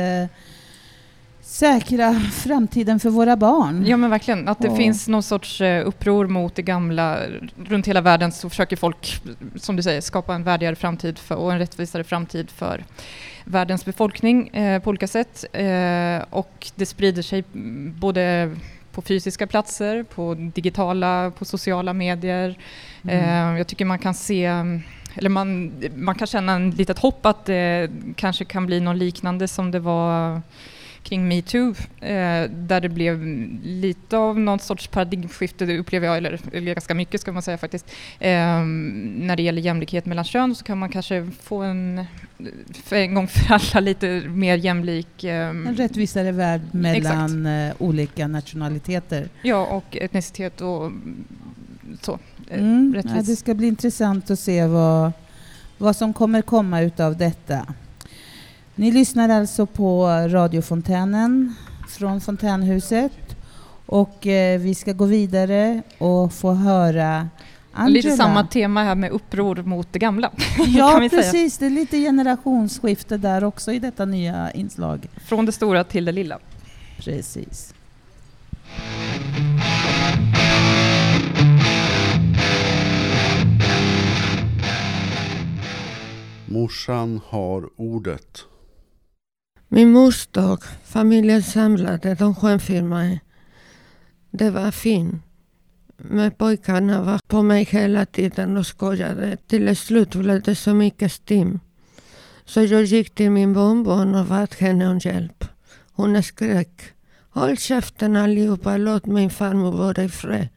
[1.51, 3.85] säkra framtiden för våra barn.
[3.85, 4.77] Ja men verkligen, att det och.
[4.77, 7.19] finns någon sorts eh, uppror mot det gamla.
[7.65, 9.21] Runt hela världen så försöker folk,
[9.55, 12.83] som du säger, skapa en värdigare framtid för, och en rättvisare framtid för
[13.45, 15.45] världens befolkning eh, på olika sätt.
[15.53, 17.43] Eh, och det sprider sig
[17.99, 18.55] både
[18.91, 22.57] på fysiska platser, på digitala, på sociala medier.
[23.03, 23.53] Mm.
[23.53, 24.45] Eh, jag tycker man kan se
[25.15, 29.47] eller man, man kan känna en litet hopp att det kanske kan bli något liknande
[29.47, 30.41] som det var
[31.03, 33.25] kring metoo eh, där det blev
[33.63, 37.57] lite av någon sorts paradigmskifte, det upplever jag, eller, eller ganska mycket ska man säga
[37.57, 37.85] faktiskt.
[38.19, 38.61] Eh,
[39.15, 42.05] när det gäller jämlikhet mellan kön så kan man kanske få en,
[42.83, 45.23] för en gång för alla, lite mer jämlik...
[45.23, 47.79] Eh, en rättvisare värld mellan exakt.
[47.79, 49.29] Eh, olika nationaliteter.
[49.41, 50.91] Ja, och etnicitet och
[52.01, 52.19] så.
[52.49, 55.11] Eh, mm, ja, det ska bli intressant att se vad,
[55.77, 57.65] vad som kommer komma utav detta.
[58.75, 61.55] Ni lyssnar alltså på radiofontänen
[61.89, 63.11] från Fontänhuset
[63.85, 67.29] och eh, vi ska gå vidare och få höra
[67.73, 67.93] Angela.
[67.93, 70.31] Lite samma tema här med uppror mot det gamla.
[70.67, 71.53] Ja, precis.
[71.55, 71.69] Säga.
[71.69, 75.07] Det är lite generationsskifte där också i detta nya inslag.
[75.25, 76.39] Från det stora till det lilla.
[76.97, 77.73] Precis.
[86.45, 88.45] Morsan har ordet.
[89.73, 93.21] Min mors dag, familjen samlade, de sjöng för mig.
[94.31, 95.23] Det var fint.
[95.97, 99.37] Men pojkarna var på mig hela tiden och skojade.
[99.47, 101.59] Till slut blev det så mycket stim.
[102.45, 105.45] Så jag gick till min bonbon och bad henne om hjälp.
[105.91, 106.81] Hon skrek.
[107.29, 110.47] Håll käften allihopa, låt min farmor vara i fred.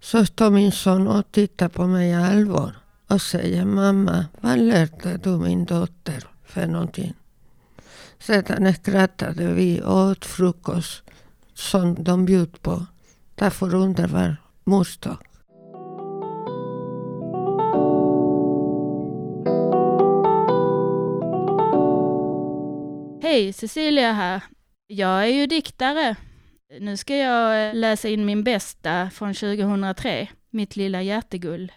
[0.00, 2.76] Så står min son och tittar på mig i allvar
[3.08, 7.14] och säger mamma, vad lärde du min dotter för någonting?
[8.20, 11.02] Sedan skrattade vi och åt frukost
[11.54, 12.86] som de bjöd på.
[13.34, 15.18] Därför underbar mors dag.
[23.22, 24.42] Hej, Cecilia här.
[24.86, 26.16] Jag är ju diktare.
[26.80, 31.72] Nu ska jag eh, läsa in min bästa från 2003, Mitt lilla hjärtegull.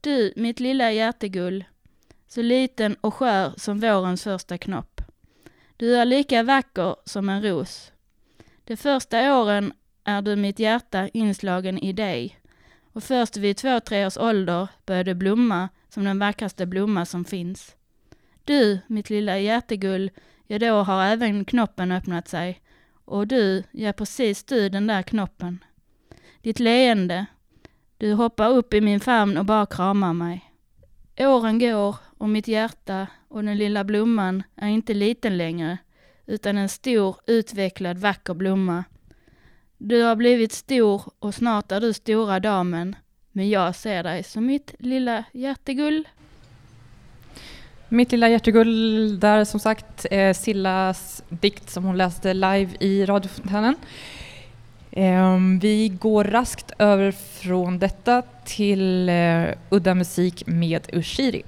[0.00, 1.64] Du, mitt lilla hjärtegull,
[2.28, 4.89] så liten och skör som vårens första knopp.
[5.80, 7.92] Du är lika vacker som en ros.
[8.64, 9.72] De första åren
[10.04, 12.40] är du mitt hjärta inslagen i dig.
[12.92, 17.24] Och först vid två, tre års ålder börjar du blomma som den vackraste blomma som
[17.24, 17.76] finns.
[18.44, 20.10] Du, mitt lilla hjärtegull,
[20.46, 22.60] ja då har även knoppen öppnat sig.
[23.04, 25.64] Och du, ja precis du den där knoppen.
[26.42, 27.26] Ditt leende.
[27.98, 30.54] Du hoppar upp i min famn och bara kramar mig.
[31.18, 35.78] Åren går och mitt hjärta och den lilla blomman är inte liten längre,
[36.26, 38.84] utan en stor, utvecklad, vacker blomma.
[39.78, 42.96] Du har blivit stor och snart är du stora damen,
[43.32, 46.08] men jag ser dig som mitt lilla hjärtegull.
[47.88, 53.74] Mitt lilla hjärtegull där som sagt eh, Sillas dikt som hon läste live i radiofontänen.
[54.90, 61.42] Eh, vi går raskt över från detta till eh, udda musik med Ushiri.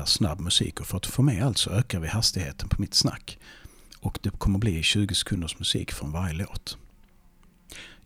[0.00, 2.94] Här snabb musik och för att få med allt så ökar vi hastigheten på mitt
[2.94, 3.38] snack.
[4.00, 6.78] Och det kommer bli 20 sekunders musik från varje låt.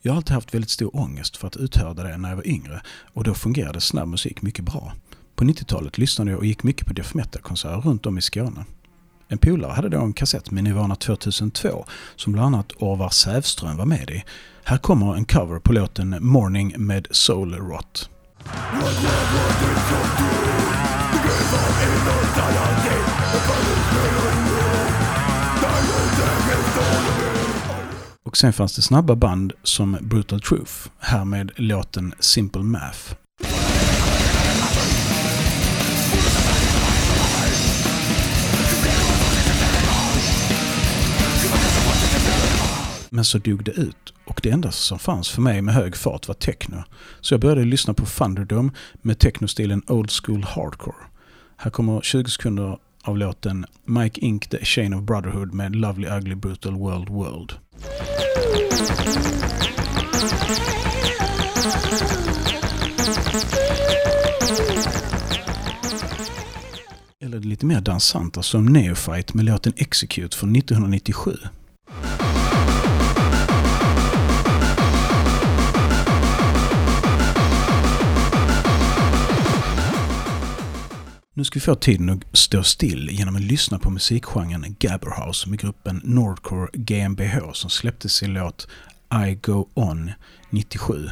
[0.02, 2.82] Jag har alltid haft väldigt stor ångest för att uthärda det när jag var yngre
[3.12, 4.92] och då fungerade snabb musik mycket bra.
[5.34, 8.64] På 90-talet lyssnade jag och gick mycket på death metal-konserter runt om i Skåne.
[9.28, 11.84] En polare hade då en kassett med Nirvana 2002
[12.16, 14.24] som bland annat Orvar Sävström var med i.
[14.64, 18.10] Här kommer en cover på låten Morning med Soul Rot.
[28.34, 33.23] Och sen fanns det snabba band som Brutal Truth, här med låten Simple Math.
[43.14, 46.28] Men så dog det ut och det enda som fanns för mig med hög fart
[46.28, 46.84] var techno.
[47.20, 48.70] Så jag började lyssna på Thunderdome
[49.02, 51.06] med technostilen Old School Hardcore.
[51.56, 56.34] Här kommer 20 sekunder av låten Mike Ink The Chain of Brotherhood med Lovely Ugly
[56.34, 57.52] Brutal World World.
[67.20, 71.36] Eller det lite mer dansanta som Neophyte med låten Execute från 1997.
[81.36, 85.58] Nu ska vi få tiden att stå still genom att lyssna på musikgenren Gabberhouse med
[85.58, 88.68] gruppen Nordcore GmbH som släppte sin låt
[89.28, 90.10] I Go On
[90.50, 91.10] 97.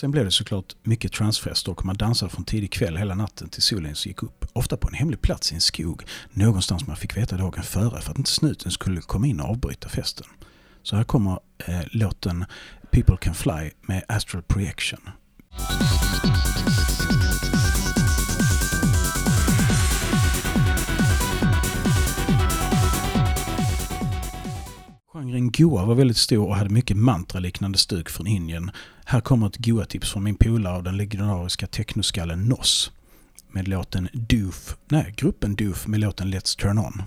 [0.00, 3.62] Sen blev det såklart mycket transfester och man dansade från tidig kväll hela natten till
[3.62, 4.44] solen gick upp.
[4.52, 8.10] Ofta på en hemlig plats i en skog, någonstans man fick veta dagen före för
[8.10, 10.26] att inte snuten skulle komma in och avbryta festen.
[10.82, 12.44] Så här kommer eh, låten
[12.90, 15.00] People Can Fly med Astral Projection.
[25.12, 28.70] Genren goa var väldigt stor och hade mycket mantraliknande stuk från Indien
[29.08, 32.92] här kommer ett Goa-tips från min polare av den legendariska technoskallen Noss.
[33.52, 37.02] Med låten Doof, nej, gruppen Doof med låten Let's Turn On.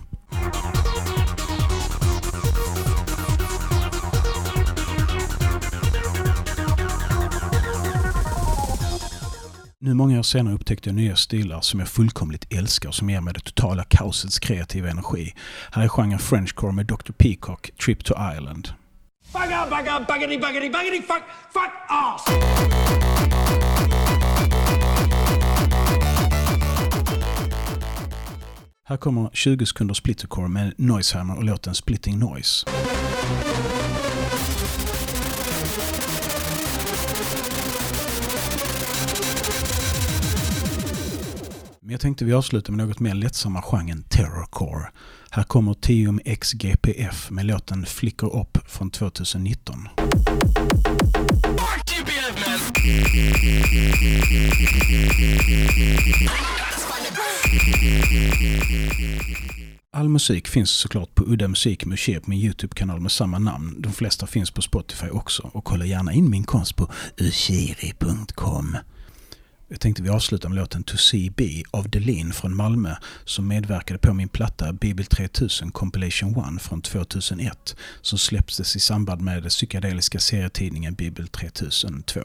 [9.78, 13.20] Nu många år senare upptäckte jag nya stilar som jag fullkomligt älskar och som ger
[13.20, 15.34] mig det totala kaosets kreativa energi.
[15.72, 17.12] Här är genren Frenchcore med Dr.
[17.12, 18.68] Peacock, Trip to Ireland.
[19.32, 22.26] Bugger, bugger, buggity, buggity, buggity, fuck, fuck off!
[28.88, 32.66] Här kommer 20 sekunder splittercore med Noisehammer och låten Splitting Noise.
[41.90, 44.88] Men jag tänkte vi avslutar med något mer lättsamma genren terrorcore.
[45.30, 49.88] Här kommer Tium XGPF med låten Flicker Up från 2019.
[59.92, 63.82] All musik finns såklart på Udda Musik Museet på min Youtube-kanal med samma namn.
[63.82, 65.50] De flesta finns på Spotify också.
[65.52, 68.76] Och kolla gärna in min konst på ushiri.com.
[69.72, 73.98] Jag tänkte vi avslutar med låten To See Be av Delin från Malmö som medverkade
[73.98, 79.50] på min platta Bibel 3000 Compilation 1 från 2001 som släpptes i samband med den
[79.50, 82.20] psykedeliska serietidningen Bibel 3002.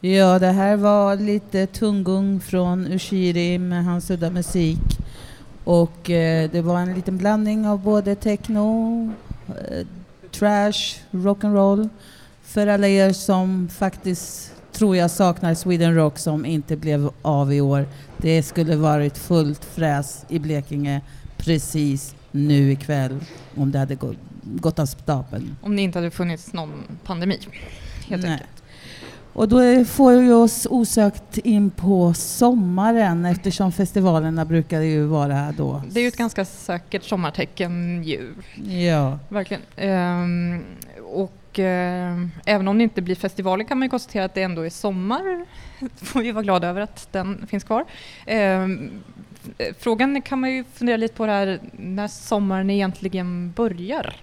[0.00, 4.99] Ja, det här var lite tungung från Ushiri med hans udda musik.
[5.70, 9.12] Och eh, det var en liten blandning av både techno,
[9.48, 9.86] eh,
[10.30, 11.88] trash, rock'n'roll.
[12.42, 17.60] För alla er som faktiskt tror jag saknar Sweden Rock som inte blev av i
[17.60, 17.86] år.
[18.16, 21.00] Det skulle varit fullt fräs i Blekinge
[21.36, 23.20] precis nu ikväll
[23.56, 25.56] om det hade gå- gått av stapeln.
[25.62, 26.72] Om det inte hade funnits någon
[27.04, 27.38] pandemi,
[28.08, 28.32] helt Nej.
[28.32, 28.59] enkelt.
[29.32, 35.82] Och då får vi oss osökt in på sommaren eftersom festivalerna brukar ju vara då.
[35.90, 38.34] Det är ju ett ganska säkert sommartecken ju.
[38.88, 39.18] Ja.
[39.28, 39.62] Verkligen.
[39.76, 40.62] Ehm,
[41.04, 44.62] och ehm, även om det inte blir festivaler kan man ju konstatera att det ändå
[44.62, 45.46] är sommar.
[45.96, 47.84] får vi vara glada över att den finns kvar.
[48.26, 48.90] Ehm,
[49.58, 54.16] eh, frågan kan man ju fundera lite på det här när sommaren egentligen börjar.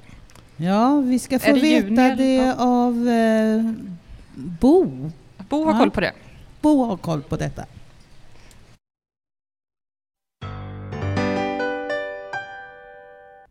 [0.57, 3.96] Ja, vi ska få det veta juni det av eh,
[4.37, 4.85] Bo.
[5.49, 5.79] Bo har Ja.
[5.79, 6.13] koll på det.
[6.61, 7.63] Bo har koll på detta.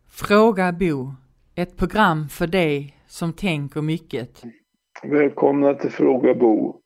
[0.09, 1.11] Fråga Bo.
[1.55, 4.43] Ett program för dig som tänker mycket.
[5.03, 6.81] Välkomna till Fråga Bo.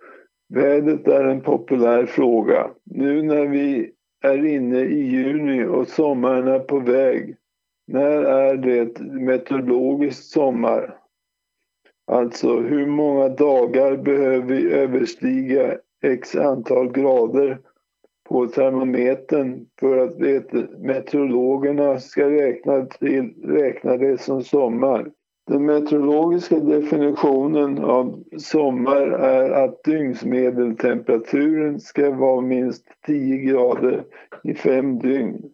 [0.54, 2.68] Vädret är en populär fråga.
[2.86, 3.92] Nu när vi
[4.24, 7.36] är inne i juni och sommaren är på väg.
[7.88, 10.98] När är det meteorologiskt sommar?
[12.12, 17.60] Alltså hur många dagar behöver vi överstiga x antal grader
[18.30, 20.18] på termometern för att
[20.80, 25.12] meteorologerna ska räkna, till, räkna det som sommar?
[25.48, 34.04] Den meteorologiska definitionen av sommar är att dygnsmedeltemperaturen ska vara minst 10 grader
[34.44, 35.52] i fem dygn.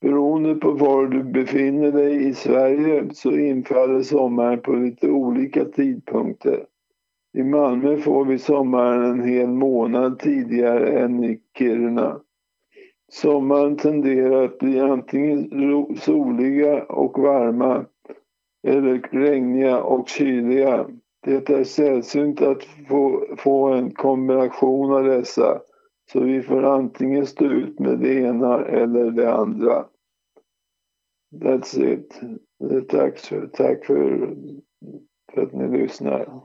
[0.00, 6.64] Beroende på var du befinner dig i Sverige så infaller sommaren på lite olika tidpunkter.
[7.38, 12.20] I Malmö får vi sommaren en hel månad tidigare än i Kiruna.
[13.12, 15.50] Sommaren tenderar att bli antingen
[15.96, 17.84] soliga och varma
[18.66, 20.86] eller regniga och kyliga.
[21.24, 25.60] Det är sällsynt att få, få en kombination av dessa
[26.12, 29.86] så vi får antingen stå ut med det ena eller det andra.
[31.34, 32.20] That's it.
[32.88, 34.34] Tack för, tack för,
[35.32, 36.42] för att ni lyssnar.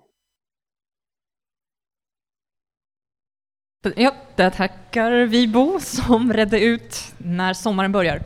[3.96, 8.20] Ja, där tackar vi Bo som redde ut när sommaren börjar.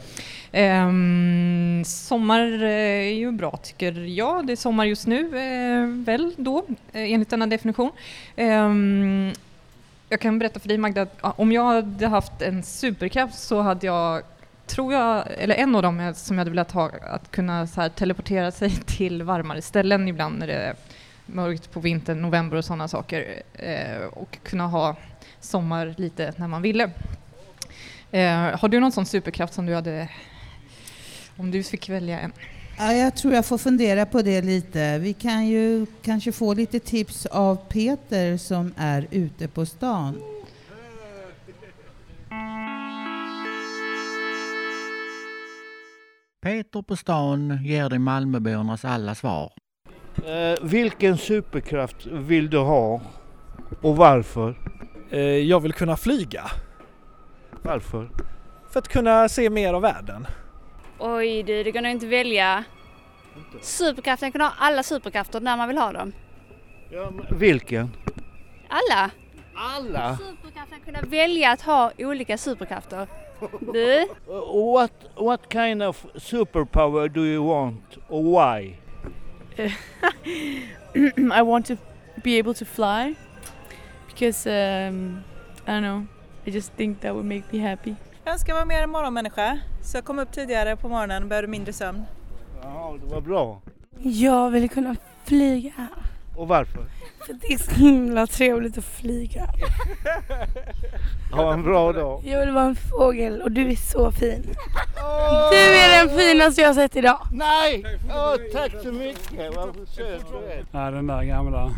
[0.51, 4.47] Ehm, sommar eh, är ju bra tycker jag.
[4.47, 6.57] Det är sommar just nu, eh, väl då,
[6.93, 7.91] eh, enligt denna definition.
[8.35, 9.31] Ehm,
[10.09, 13.87] jag kan berätta för dig Magda, att om jag hade haft en superkraft så hade
[13.87, 14.23] jag,
[14.65, 17.89] tror jag, eller en av dem som jag hade velat ha, att kunna så här,
[17.89, 20.75] teleportera sig till varmare ställen ibland när det är
[21.25, 23.41] mörkt på vintern, november och sådana saker.
[23.53, 24.95] Eh, och kunna ha
[25.39, 26.89] sommar lite när man ville.
[28.11, 30.09] Eh, har du någon sån superkraft som du hade,
[31.37, 32.33] om du fick välja en?
[32.79, 34.97] Ja, jag tror jag får fundera på det lite.
[34.99, 40.21] Vi kan ju kanske få lite tips av Peter som är ute på stan.
[46.41, 49.51] Peter på stan ger dig Malmöbornas alla svar.
[50.25, 53.01] Eh, vilken superkraft vill du ha
[53.81, 54.55] och varför?
[55.09, 56.43] Eh, jag vill kunna flyga.
[57.61, 58.09] Varför?
[58.69, 60.27] För att kunna se mer av världen.
[60.99, 62.63] Oj du, du kan nog inte välja
[63.61, 64.31] superkraften.
[64.31, 66.13] kan ha alla superkrafter när man vill ha dem.
[66.89, 67.91] Ja, men vilken?
[68.69, 69.11] Alla!
[69.55, 70.17] Alla?
[70.17, 73.07] Superkraften kunna välja att ha olika superkrafter.
[73.73, 74.07] Du?
[74.27, 78.75] Uh, what, what kind of superpower do you want or why?
[81.33, 81.77] I want to
[82.23, 83.15] be able to fly
[84.07, 85.23] because um,
[85.67, 86.07] I don't know.
[86.47, 87.95] I just think that would make me happy.
[88.27, 89.59] Jag önskar vara mer en morgonmänniska.
[89.81, 92.03] Så jag kom upp tidigare på morgonen och behövde mindre sömn.
[92.63, 93.61] Jaha, det var bra.
[93.99, 95.71] Jag vill kunna flyga.
[96.35, 96.85] Och varför?
[97.25, 99.47] För det är så himla trevligt att flyga.
[101.31, 102.21] Ha en bra dag.
[102.25, 104.43] Jag vill vara en fågel och du är så fin.
[105.51, 107.19] Du är den finaste jag har sett idag.
[107.31, 107.85] Nej!
[108.09, 110.65] Åh, tack så mycket, vad söt du är.
[110.71, 111.71] Ja, den där gamla.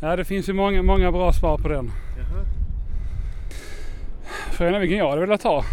[0.00, 1.90] Ja, det finns ju många, många bra svar på den.
[4.32, 5.64] Frågan är vilken jag hade velat ta.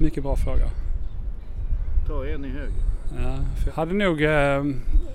[0.00, 0.64] Mycket bra fråga.
[2.08, 2.82] Ta en i höger.
[3.22, 4.64] Ja, för jag hade nog eh,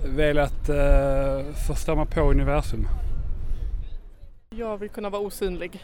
[0.04, 2.88] velat eh, förstämma på universum.
[4.50, 5.80] Jag vill kunna vara osynlig.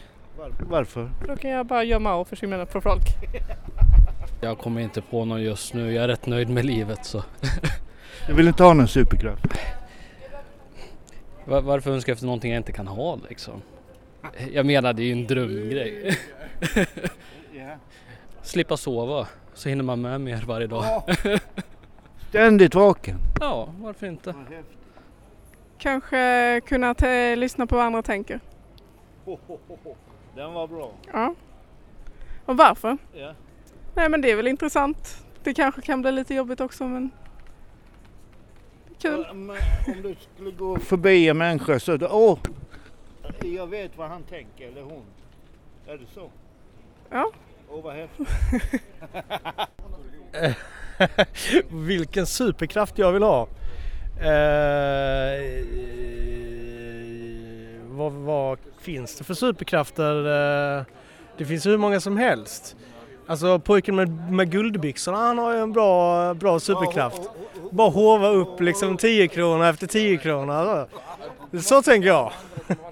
[0.69, 1.11] Varför?
[1.27, 3.03] Då kan jag bara gömma och försvinna på folk.
[4.41, 5.93] Jag kommer inte på någon just nu.
[5.93, 7.23] Jag är rätt nöjd med livet så.
[8.27, 9.45] Du vill inte ha någon superkraft?
[11.45, 13.61] Var, varför önska efter någonting jag inte kan ha liksom?
[14.51, 16.17] Jag menar det är ju en drömgrej.
[18.41, 20.83] Slippa sova så hinner man med mer varje dag.
[22.29, 23.17] Ständigt vaken.
[23.39, 24.33] Ja, varför inte?
[25.77, 26.95] Kanske kunna
[27.35, 28.39] lyssna på vad andra tänker.
[30.35, 30.91] Den var bra.
[31.13, 31.35] Ja.
[32.45, 32.97] Och varför?
[33.13, 33.33] Ja.
[33.95, 35.25] Nej men det är väl intressant.
[35.43, 37.11] Det kanske kan bli lite jobbigt också men
[39.01, 39.25] kul.
[39.33, 39.49] Men
[39.87, 42.39] om du skulle gå förbi en människa så, åh,
[43.41, 45.03] jag vet vad han tänker eller hon.
[45.87, 46.29] Är det så?
[47.09, 47.31] Ja.
[47.69, 48.27] Åh vad häftigt.
[51.69, 53.47] Vilken superkraft jag vill ha?
[54.21, 55.65] Eh,
[57.87, 60.15] vad, vad finns det för superkrafter?
[60.77, 60.83] Eh,
[61.37, 62.75] det finns hur många som helst.
[63.27, 67.21] Alltså pojken med, med guldbyxorna han har ju en bra, bra superkraft.
[67.71, 70.53] Bara hova upp liksom 10 kronor efter 10 kronor.
[70.53, 70.99] Alltså.
[71.61, 72.31] Så tänker jag.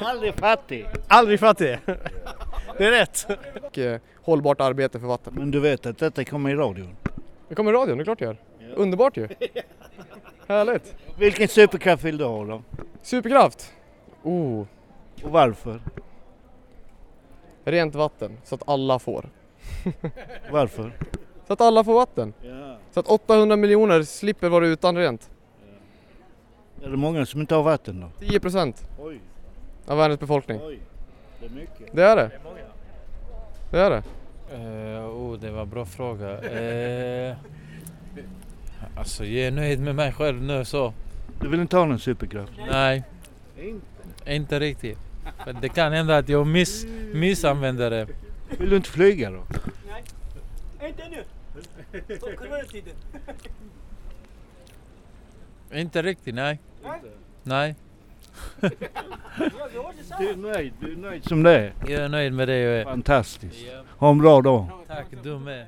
[0.00, 0.86] Aldrig fattig.
[1.08, 1.78] Aldrig fattig.
[2.78, 3.26] Det är rätt.
[3.62, 5.34] Och eh, hållbart arbete för vatten.
[5.36, 6.96] Men du vet att detta kommer i radion?
[7.48, 8.36] Det kommer i radion, det är klart det gör.
[8.74, 9.28] Underbart ju.
[10.46, 10.94] Härligt.
[11.18, 12.62] Vilken superkraft vill du ha då?
[13.02, 13.72] Superkraft?
[14.22, 14.66] Oh.
[15.24, 15.80] Och varför?
[17.64, 19.28] Rent vatten, så att alla får.
[20.50, 20.92] Varför?
[21.46, 22.32] Så att alla får vatten.
[22.42, 22.76] Ja.
[22.90, 25.30] Så att 800 miljoner slipper vara utan rent.
[26.82, 28.26] Är det många som inte har vatten då?
[28.26, 29.20] 10 procent Oj.
[29.90, 30.60] Av världens befolkning.
[30.62, 30.78] Oj,
[31.40, 31.92] det är mycket.
[31.92, 32.30] Det är det.
[33.70, 34.02] Det är det.
[34.54, 36.26] Uh, oh, det var en bra fråga.
[36.26, 37.36] Uh,
[38.96, 40.92] alltså jag är nöjd med mig själv nu så.
[41.40, 42.52] Du vill inte ha någon superkraft?
[42.70, 43.04] Nej.
[44.26, 44.98] Inte riktigt.
[45.44, 48.08] För det kan hända att jag miss, missanvänder det.
[48.58, 49.42] Vill du inte flyga då?
[50.86, 51.24] Inte ännu!
[52.16, 52.94] Stopp coronatiden.
[55.72, 56.60] Inte riktigt, nej.
[57.42, 57.74] Nej.
[60.18, 61.72] Du är nöjd, du är nöjd som det är?
[61.80, 62.84] Jag är nöjd med det jag är.
[62.84, 63.66] Fantastiskt.
[63.98, 64.66] Ha en bra dag.
[64.86, 65.66] Tack, du med.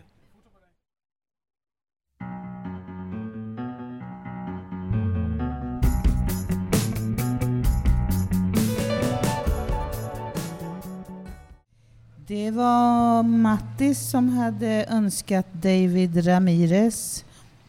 [12.27, 17.25] Det var Mattis som hade önskat David Ramirez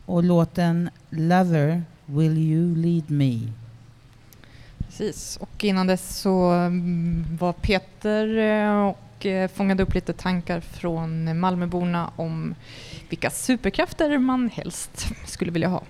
[0.06, 3.63] och låten Lover, Will You Lead Me?
[4.98, 10.60] Precis, och innan dess så mm, var Peter eh, och eh, fångade upp lite tankar
[10.60, 12.56] från Malmöborna om
[13.10, 15.84] vilka superkrafter man helst skulle vilja ha.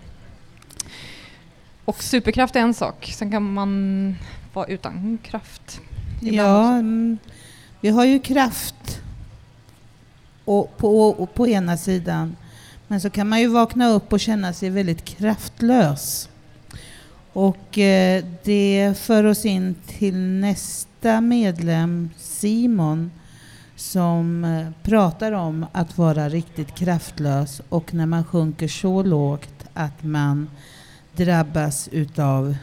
[1.86, 4.16] Och superkraft är en sak, sen kan man
[4.54, 5.82] vara utan kraft.
[6.22, 7.18] Ja, mm,
[7.82, 9.02] vi har ju kraft
[10.46, 12.36] och på, och på ena sidan.
[12.88, 16.30] Men så kan man ju vakna upp och känna sig väldigt kraftlös.
[17.34, 23.12] Och eh, det för oss in till nästa medlem, Simon,
[23.76, 30.04] som eh, pratar om att vara riktigt kraftlös och när man sjunker så lågt att
[30.04, 30.50] man
[31.16, 32.56] drabbas utav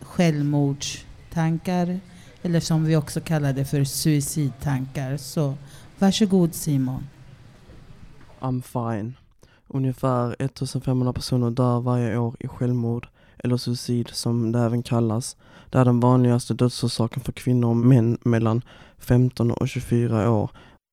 [0.00, 2.00] självmordstankar
[2.42, 5.16] eller som vi också kallar det för suicidtankar.
[5.16, 5.54] Så
[5.98, 7.06] varsågod Simon.
[8.40, 9.14] I'm fine.
[9.68, 13.08] Ungefär 1500 personer dör varje år i självmord
[13.46, 15.36] eller suicid som det även kallas.
[15.70, 18.62] Det är den vanligaste dödsorsaken för kvinnor och män mellan
[18.98, 20.50] 15 och 24 år.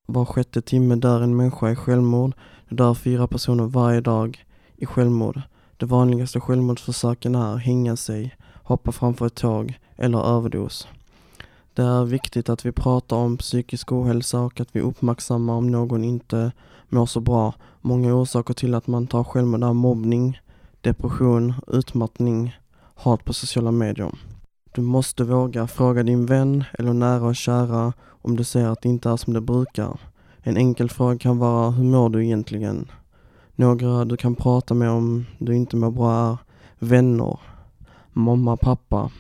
[0.08, 2.34] Var sjätte timme dör en människa i självmord.
[2.70, 4.46] Det dör fyra personer varje dag
[4.76, 5.42] i självmord.
[5.78, 10.88] De vanligaste självmordsförsöken är hänga sig, hoppa framför ett tåg eller överdos.
[11.74, 16.04] Det är viktigt att vi pratar om psykisk ohälsa och att vi uppmärksammar om någon
[16.04, 16.52] inte
[16.90, 17.54] mår så bra.
[17.82, 20.40] Många orsaker till att man tar självmord är mobbning,
[20.84, 22.58] depression, utmattning,
[22.96, 24.12] hat på sociala medier.
[24.72, 28.90] Du måste våga fråga din vän eller nära och kära om du ser att det
[28.90, 30.00] inte är som det brukar.
[30.42, 32.92] En enkel fråga kan vara, hur mår du egentligen?
[33.56, 36.38] Några du kan prata med om du inte mår bra är
[36.80, 37.40] vänner,
[38.14, 39.12] mamma, pappa,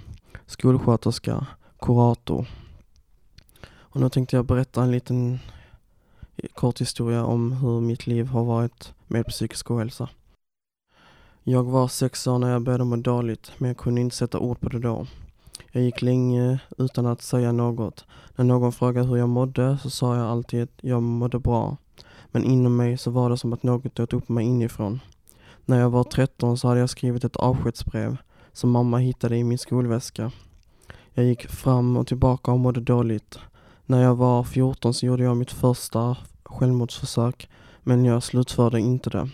[0.45, 1.47] skolsköterska,
[1.81, 2.47] kurator.
[3.75, 5.39] Och nu tänkte jag berätta en liten
[6.53, 10.09] kort historia om hur mitt liv har varit med psykisk ohälsa.
[11.45, 14.59] Jag var sex år när jag började må dåligt, men jag kunde inte sätta ord
[14.59, 15.07] på det då.
[15.71, 18.05] Jag gick länge utan att säga något.
[18.35, 21.77] När någon frågade hur jag mådde så sa jag alltid att jag mådde bra.
[22.27, 24.99] Men inom mig så var det som att något åt upp mig inifrån.
[25.65, 28.17] När jag var 13 så hade jag skrivit ett avskedsbrev
[28.53, 30.31] som mamma hittade i min skolväska.
[31.13, 33.39] Jag gick fram och tillbaka och mådde dåligt.
[33.85, 37.49] När jag var 14 så gjorde jag mitt första självmordsförsök
[37.81, 39.29] men jag slutförde inte det.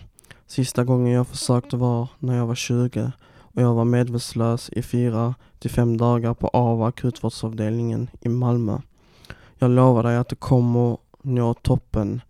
[0.50, 5.36] Sista gången jag försökte var när jag var 20 och jag var medvetslös i fyra
[5.60, 8.78] till fem dagar på AVA akutvårdsavdelningen i Malmö.
[9.58, 12.22] Jag lovar dig att du kommer nå toppen.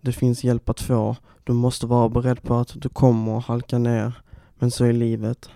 [0.00, 1.16] Det finns hjälp att få.
[1.44, 4.12] Du måste vara beredd på att du kommer halka ner.
[4.54, 5.50] Men så är livet.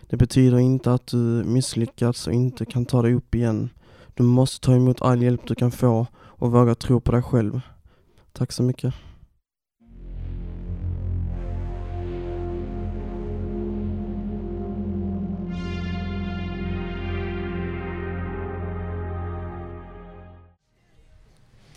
[0.00, 3.70] Det betyder inte att du misslyckats och inte kan ta dig upp igen.
[4.14, 7.60] Du måste ta emot all hjälp du kan få och våga tro på dig själv.
[8.32, 8.94] Tack så mycket.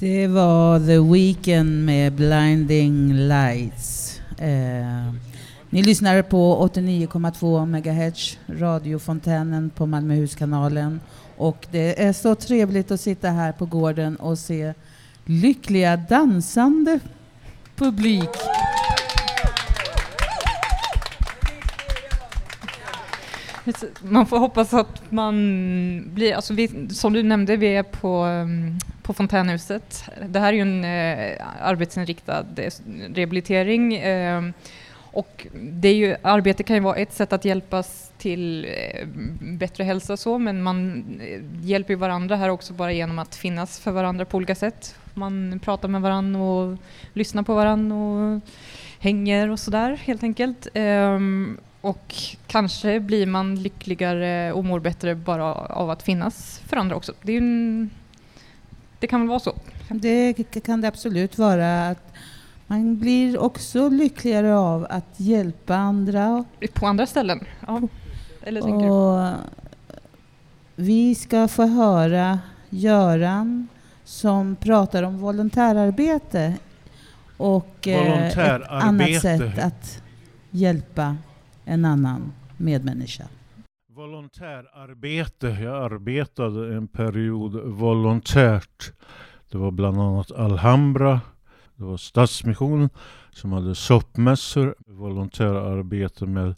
[0.03, 4.19] Det var The Weeknd med Blinding Lights.
[4.37, 5.13] Eh,
[5.69, 10.99] ni lyssnar på 89,2 MHz, radiofontänen på Malmöhuskanalen.
[11.37, 14.73] Och det är så trevligt att sitta här på gården och se
[15.25, 16.99] lyckliga dansande
[17.75, 18.29] publik.
[24.01, 25.35] Man får hoppas att man
[26.13, 30.09] blir, alltså vi, som du nämnde, vi är på, ehm, på Fontänhuset.
[30.27, 32.71] Det här är ju en eh, arbetsinriktad eh,
[33.15, 34.43] rehabilitering eh,
[35.13, 39.07] och det är ju, arbete kan ju vara ett sätt att hjälpas till eh,
[39.41, 43.35] bättre hälsa och så, men man eh, hjälper ju varandra här också bara genom att
[43.35, 44.95] finnas för varandra på olika sätt.
[45.13, 46.77] Man pratar med varandra och
[47.13, 48.41] lyssnar på varandra och
[48.99, 50.67] hänger och sådär helt enkelt.
[50.75, 52.15] Um, och
[52.47, 57.13] kanske blir man lyckligare och mår bättre bara av att finnas för andra också.
[57.21, 57.89] Det, en,
[58.99, 59.53] det kan väl vara så?
[59.89, 61.87] Det kan det absolut vara.
[61.87, 62.13] Att
[62.67, 66.45] man blir också lyckligare av att hjälpa andra.
[66.73, 67.45] På andra ställen?
[67.67, 67.81] Ja.
[68.43, 69.33] Eller och
[70.75, 73.67] vi ska få höra Göran
[74.03, 76.55] som pratar om volontärarbete
[77.37, 78.65] och volontärarbete.
[78.65, 80.01] ett annat sätt att
[80.49, 81.17] hjälpa
[81.65, 83.23] en annan medmänniska.
[83.95, 85.47] Volontärarbete.
[85.47, 88.93] Jag arbetade en period volontärt.
[89.51, 91.21] Det var bland annat Alhambra,
[91.75, 92.89] det var Stadsmissionen
[93.31, 96.55] som hade soppmässor, volontärarbete med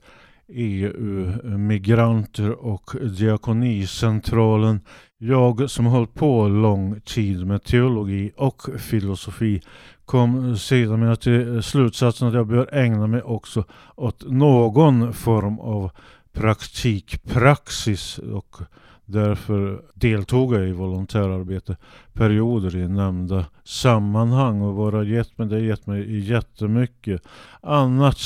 [0.47, 4.82] EU-migranter och Diakonicentralen.
[5.18, 9.62] Jag som hållit på lång tid med teologi och filosofi
[10.06, 13.64] kom sedan till slutsatsen att jag bör ägna mig också
[13.95, 15.91] åt någon form av
[16.34, 18.56] praktikpraxis och
[19.06, 21.78] därför deltog jag i volontärarbete
[22.14, 27.22] perioder i nämnda sammanhang och vad det har gett mig, det har gett mig jättemycket.
[27.62, 28.18] Annat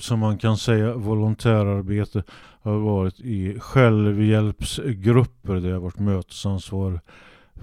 [0.00, 2.22] som man kan säga volontärarbete
[2.62, 7.00] har varit i självhjälpsgrupper där jag varit mötesansvarig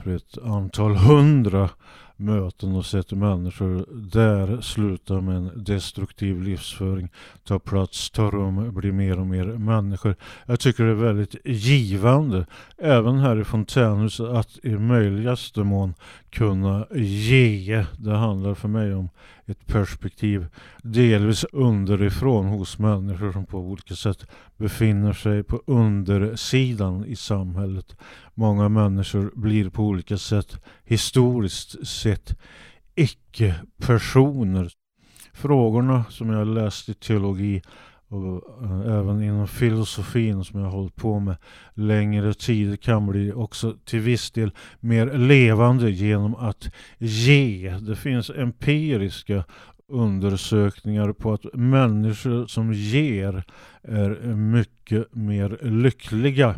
[0.03, 1.69] för ett antal hundra
[2.17, 7.09] möten och sett människor där sluta med en destruktiv livsföring,
[7.43, 10.15] ta plats, ta rum, bli mer och mer människor.
[10.45, 12.45] Jag tycker det är väldigt givande,
[12.77, 15.93] även här i fontänhuset, att i möjligaste mån
[16.29, 17.85] kunna ge.
[17.97, 19.09] Det handlar för mig om
[19.47, 20.47] ett perspektiv
[20.83, 24.27] delvis underifrån hos människor som på olika sätt
[24.57, 27.95] befinner sig på undersidan i samhället.
[28.33, 32.37] Många människor blir på olika sätt historiskt sett
[32.95, 34.69] icke-personer.
[35.33, 37.61] Frågorna som jag läste i teologi
[38.07, 41.35] och äh, även inom filosofin som jag har hållit på med
[41.73, 47.77] längre tid kan bli också till viss del mer levande genom att ge.
[47.81, 49.43] Det finns empiriska
[49.87, 53.43] undersökningar på att människor som ger
[53.81, 56.55] är mycket mer lyckliga.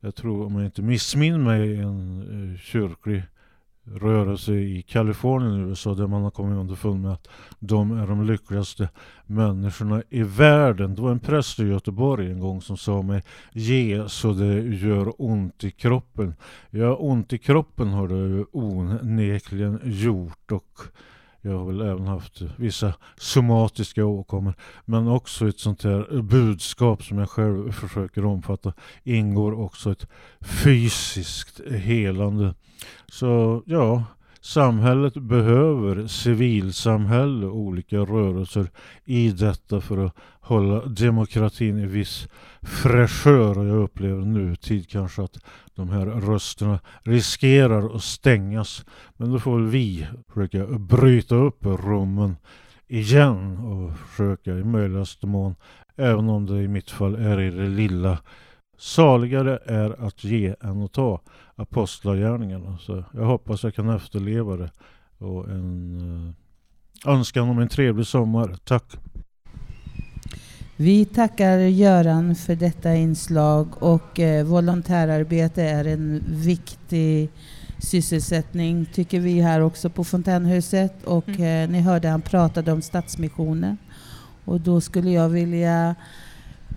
[0.00, 3.22] Jag tror, om jag inte missminner mig, en eh, kyrklig
[3.94, 7.28] rörelse i Kalifornien i USA där man har kommit underfund med att
[7.58, 8.88] de är de lyckligaste
[9.26, 10.94] människorna i världen.
[10.94, 13.22] Det var en präst i Göteborg en gång som sa mig
[13.52, 16.34] ge så det gör ont i kroppen.
[16.70, 20.80] Ja, ont i kroppen har det onekligen gjort och
[21.42, 24.54] jag har väl även haft vissa somatiska åkommor.
[24.84, 28.72] Men också ett sånt här budskap som jag själv försöker omfatta
[29.04, 30.06] ingår också ett
[30.40, 32.54] fysiskt helande.
[33.08, 34.04] Så ja,
[34.40, 38.70] samhället behöver civilsamhälle och olika rörelser
[39.04, 42.28] i detta för att hålla demokratin i viss
[42.62, 43.58] fräschör.
[43.58, 45.38] Och jag upplever nutid kanske att
[45.74, 48.84] de här rösterna riskerar att stängas.
[49.16, 52.36] Men då får väl vi försöka bryta upp rummen
[52.88, 55.54] igen och försöka i möjligaste mån,
[55.96, 58.18] även om det i mitt fall är i det lilla,
[58.80, 61.20] saligare är att ge än att ta
[61.56, 62.78] apostlagärningarna.
[62.78, 64.70] Så jag hoppas jag kan efterleva det
[65.18, 66.00] och en
[67.06, 68.56] uh, önskan om en trevlig sommar.
[68.64, 68.84] Tack!
[70.76, 77.30] Vi tackar Göran för detta inslag och eh, volontärarbete är en viktig
[77.78, 81.64] sysselsättning tycker vi här också på Fontänhuset och mm.
[81.64, 83.78] eh, ni hörde han pratade om Stadsmissionen
[84.44, 85.94] och då skulle jag vilja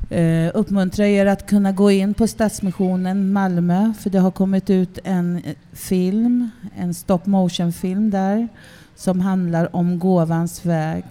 [0.10, 5.00] eh, uppmuntra er att kunna gå in på Stadsmissionen Malmö för det har kommit ut
[5.04, 5.42] en
[5.74, 8.48] film, en stop motion film där
[8.96, 11.04] som handlar om gåvans väg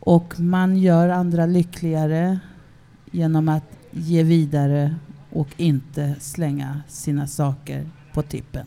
[0.00, 2.38] och man gör andra lyckligare
[3.10, 4.96] genom att ge vidare
[5.32, 8.66] och inte slänga sina saker på tippen.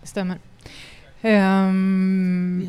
[0.00, 0.38] Det stämmer.
[1.24, 2.62] Um,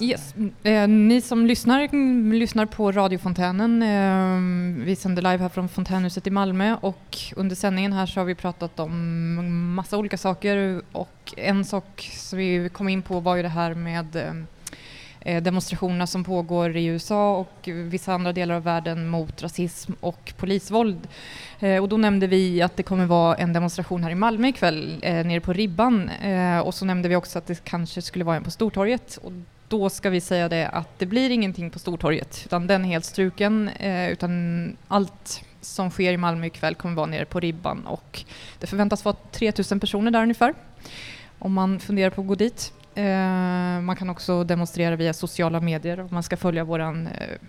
[0.00, 0.34] yes.
[0.36, 1.88] Uh, ni som lyssnar,
[2.32, 3.82] lyssnar på radiofontänen.
[3.82, 8.24] Uh, vi sänder live här från Fontänhuset i Malmö och under sändningen här så har
[8.24, 13.36] vi pratat om massa olika saker och en sak som vi kom in på var
[13.36, 14.46] ju det här med um,
[15.26, 20.32] Eh, demonstrationerna som pågår i USA och vissa andra delar av världen mot rasism och
[20.36, 21.08] polisvåld.
[21.60, 24.98] Eh, och då nämnde vi att det kommer vara en demonstration här i Malmö ikväll
[25.02, 26.10] eh, nere på Ribban
[26.64, 29.32] och så nämnde vi också att det kanske skulle vara en på Stortorget och
[29.68, 33.04] då ska vi säga det att det blir ingenting på Stortorget utan den är helt
[33.04, 33.70] struken
[34.10, 38.24] utan allt som sker i Malmö ikväll kommer vara nere på Ribban och
[38.60, 40.54] det förväntas vara 3000 personer där ungefär
[41.38, 42.72] om man funderar på att gå dit.
[42.96, 46.92] Eh, man kan också demonstrera via sociala medier och man ska följa vår eh,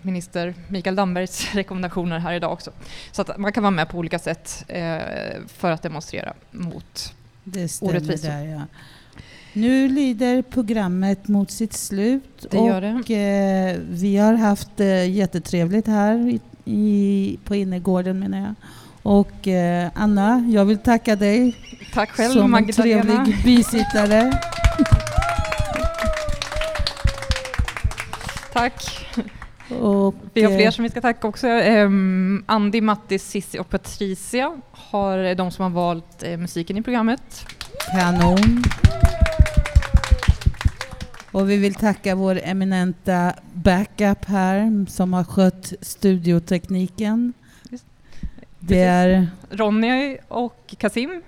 [0.02, 2.70] minister Mikael Dambergs rekommendationer här idag också.
[3.12, 4.98] Så att man kan vara med på olika sätt eh,
[5.46, 8.28] för att demonstrera mot det orättvisor.
[8.28, 8.62] Där, ja.
[9.52, 13.80] Nu lider programmet mot sitt slut det och det.
[13.90, 18.54] vi har haft jättetrevligt här i, på innergården menar jag.
[19.02, 19.48] Och
[19.94, 21.56] Anna, jag vill tacka dig
[21.94, 23.00] Tack själv, som Magdalena.
[23.00, 24.40] en trevlig bisittare.
[28.58, 29.06] Tack.
[29.80, 31.46] Och, vi har fler som vi ska tacka också.
[31.48, 37.46] Um, Andi, Mattis, Sissi och Patricia har de som har valt uh, musiken i programmet.
[37.92, 38.64] Kanon.
[41.32, 47.32] Och vi vill tacka vår eminenta backup här som har skött studiotekniken.
[48.58, 51.22] Det är Ronny och Kasim.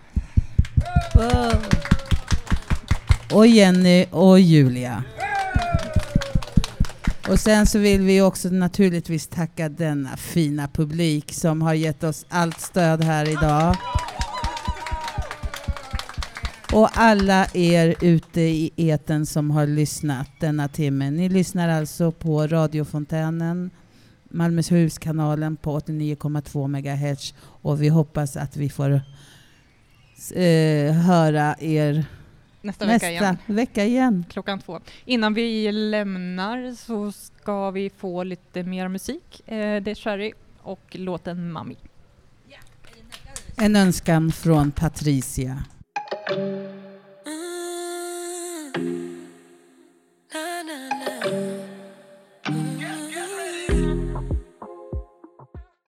[1.14, 1.64] Wow.
[3.32, 5.04] Och Jenny och Julia.
[7.30, 12.26] Och sen så vill vi också naturligtvis tacka denna fina publik som har gett oss
[12.28, 13.76] allt stöd här idag.
[16.72, 21.10] Och alla er ute i eten som har lyssnat denna timme.
[21.10, 23.70] Ni lyssnar alltså på radiofontänen,
[24.30, 28.90] Malmöhuskanalen på 89,2 MHz och vi hoppas att vi får
[30.34, 32.04] eh, höra er
[32.62, 33.36] nästa, nästa vecka igen.
[33.46, 34.24] vecka igen.
[34.30, 34.80] Klockan två.
[35.04, 39.48] Innan vi lämnar så ska vi få lite mer musik.
[39.48, 40.32] Eh, det är Sherry
[40.62, 41.76] och låten Mami.
[43.56, 45.64] En önskan från Patricia.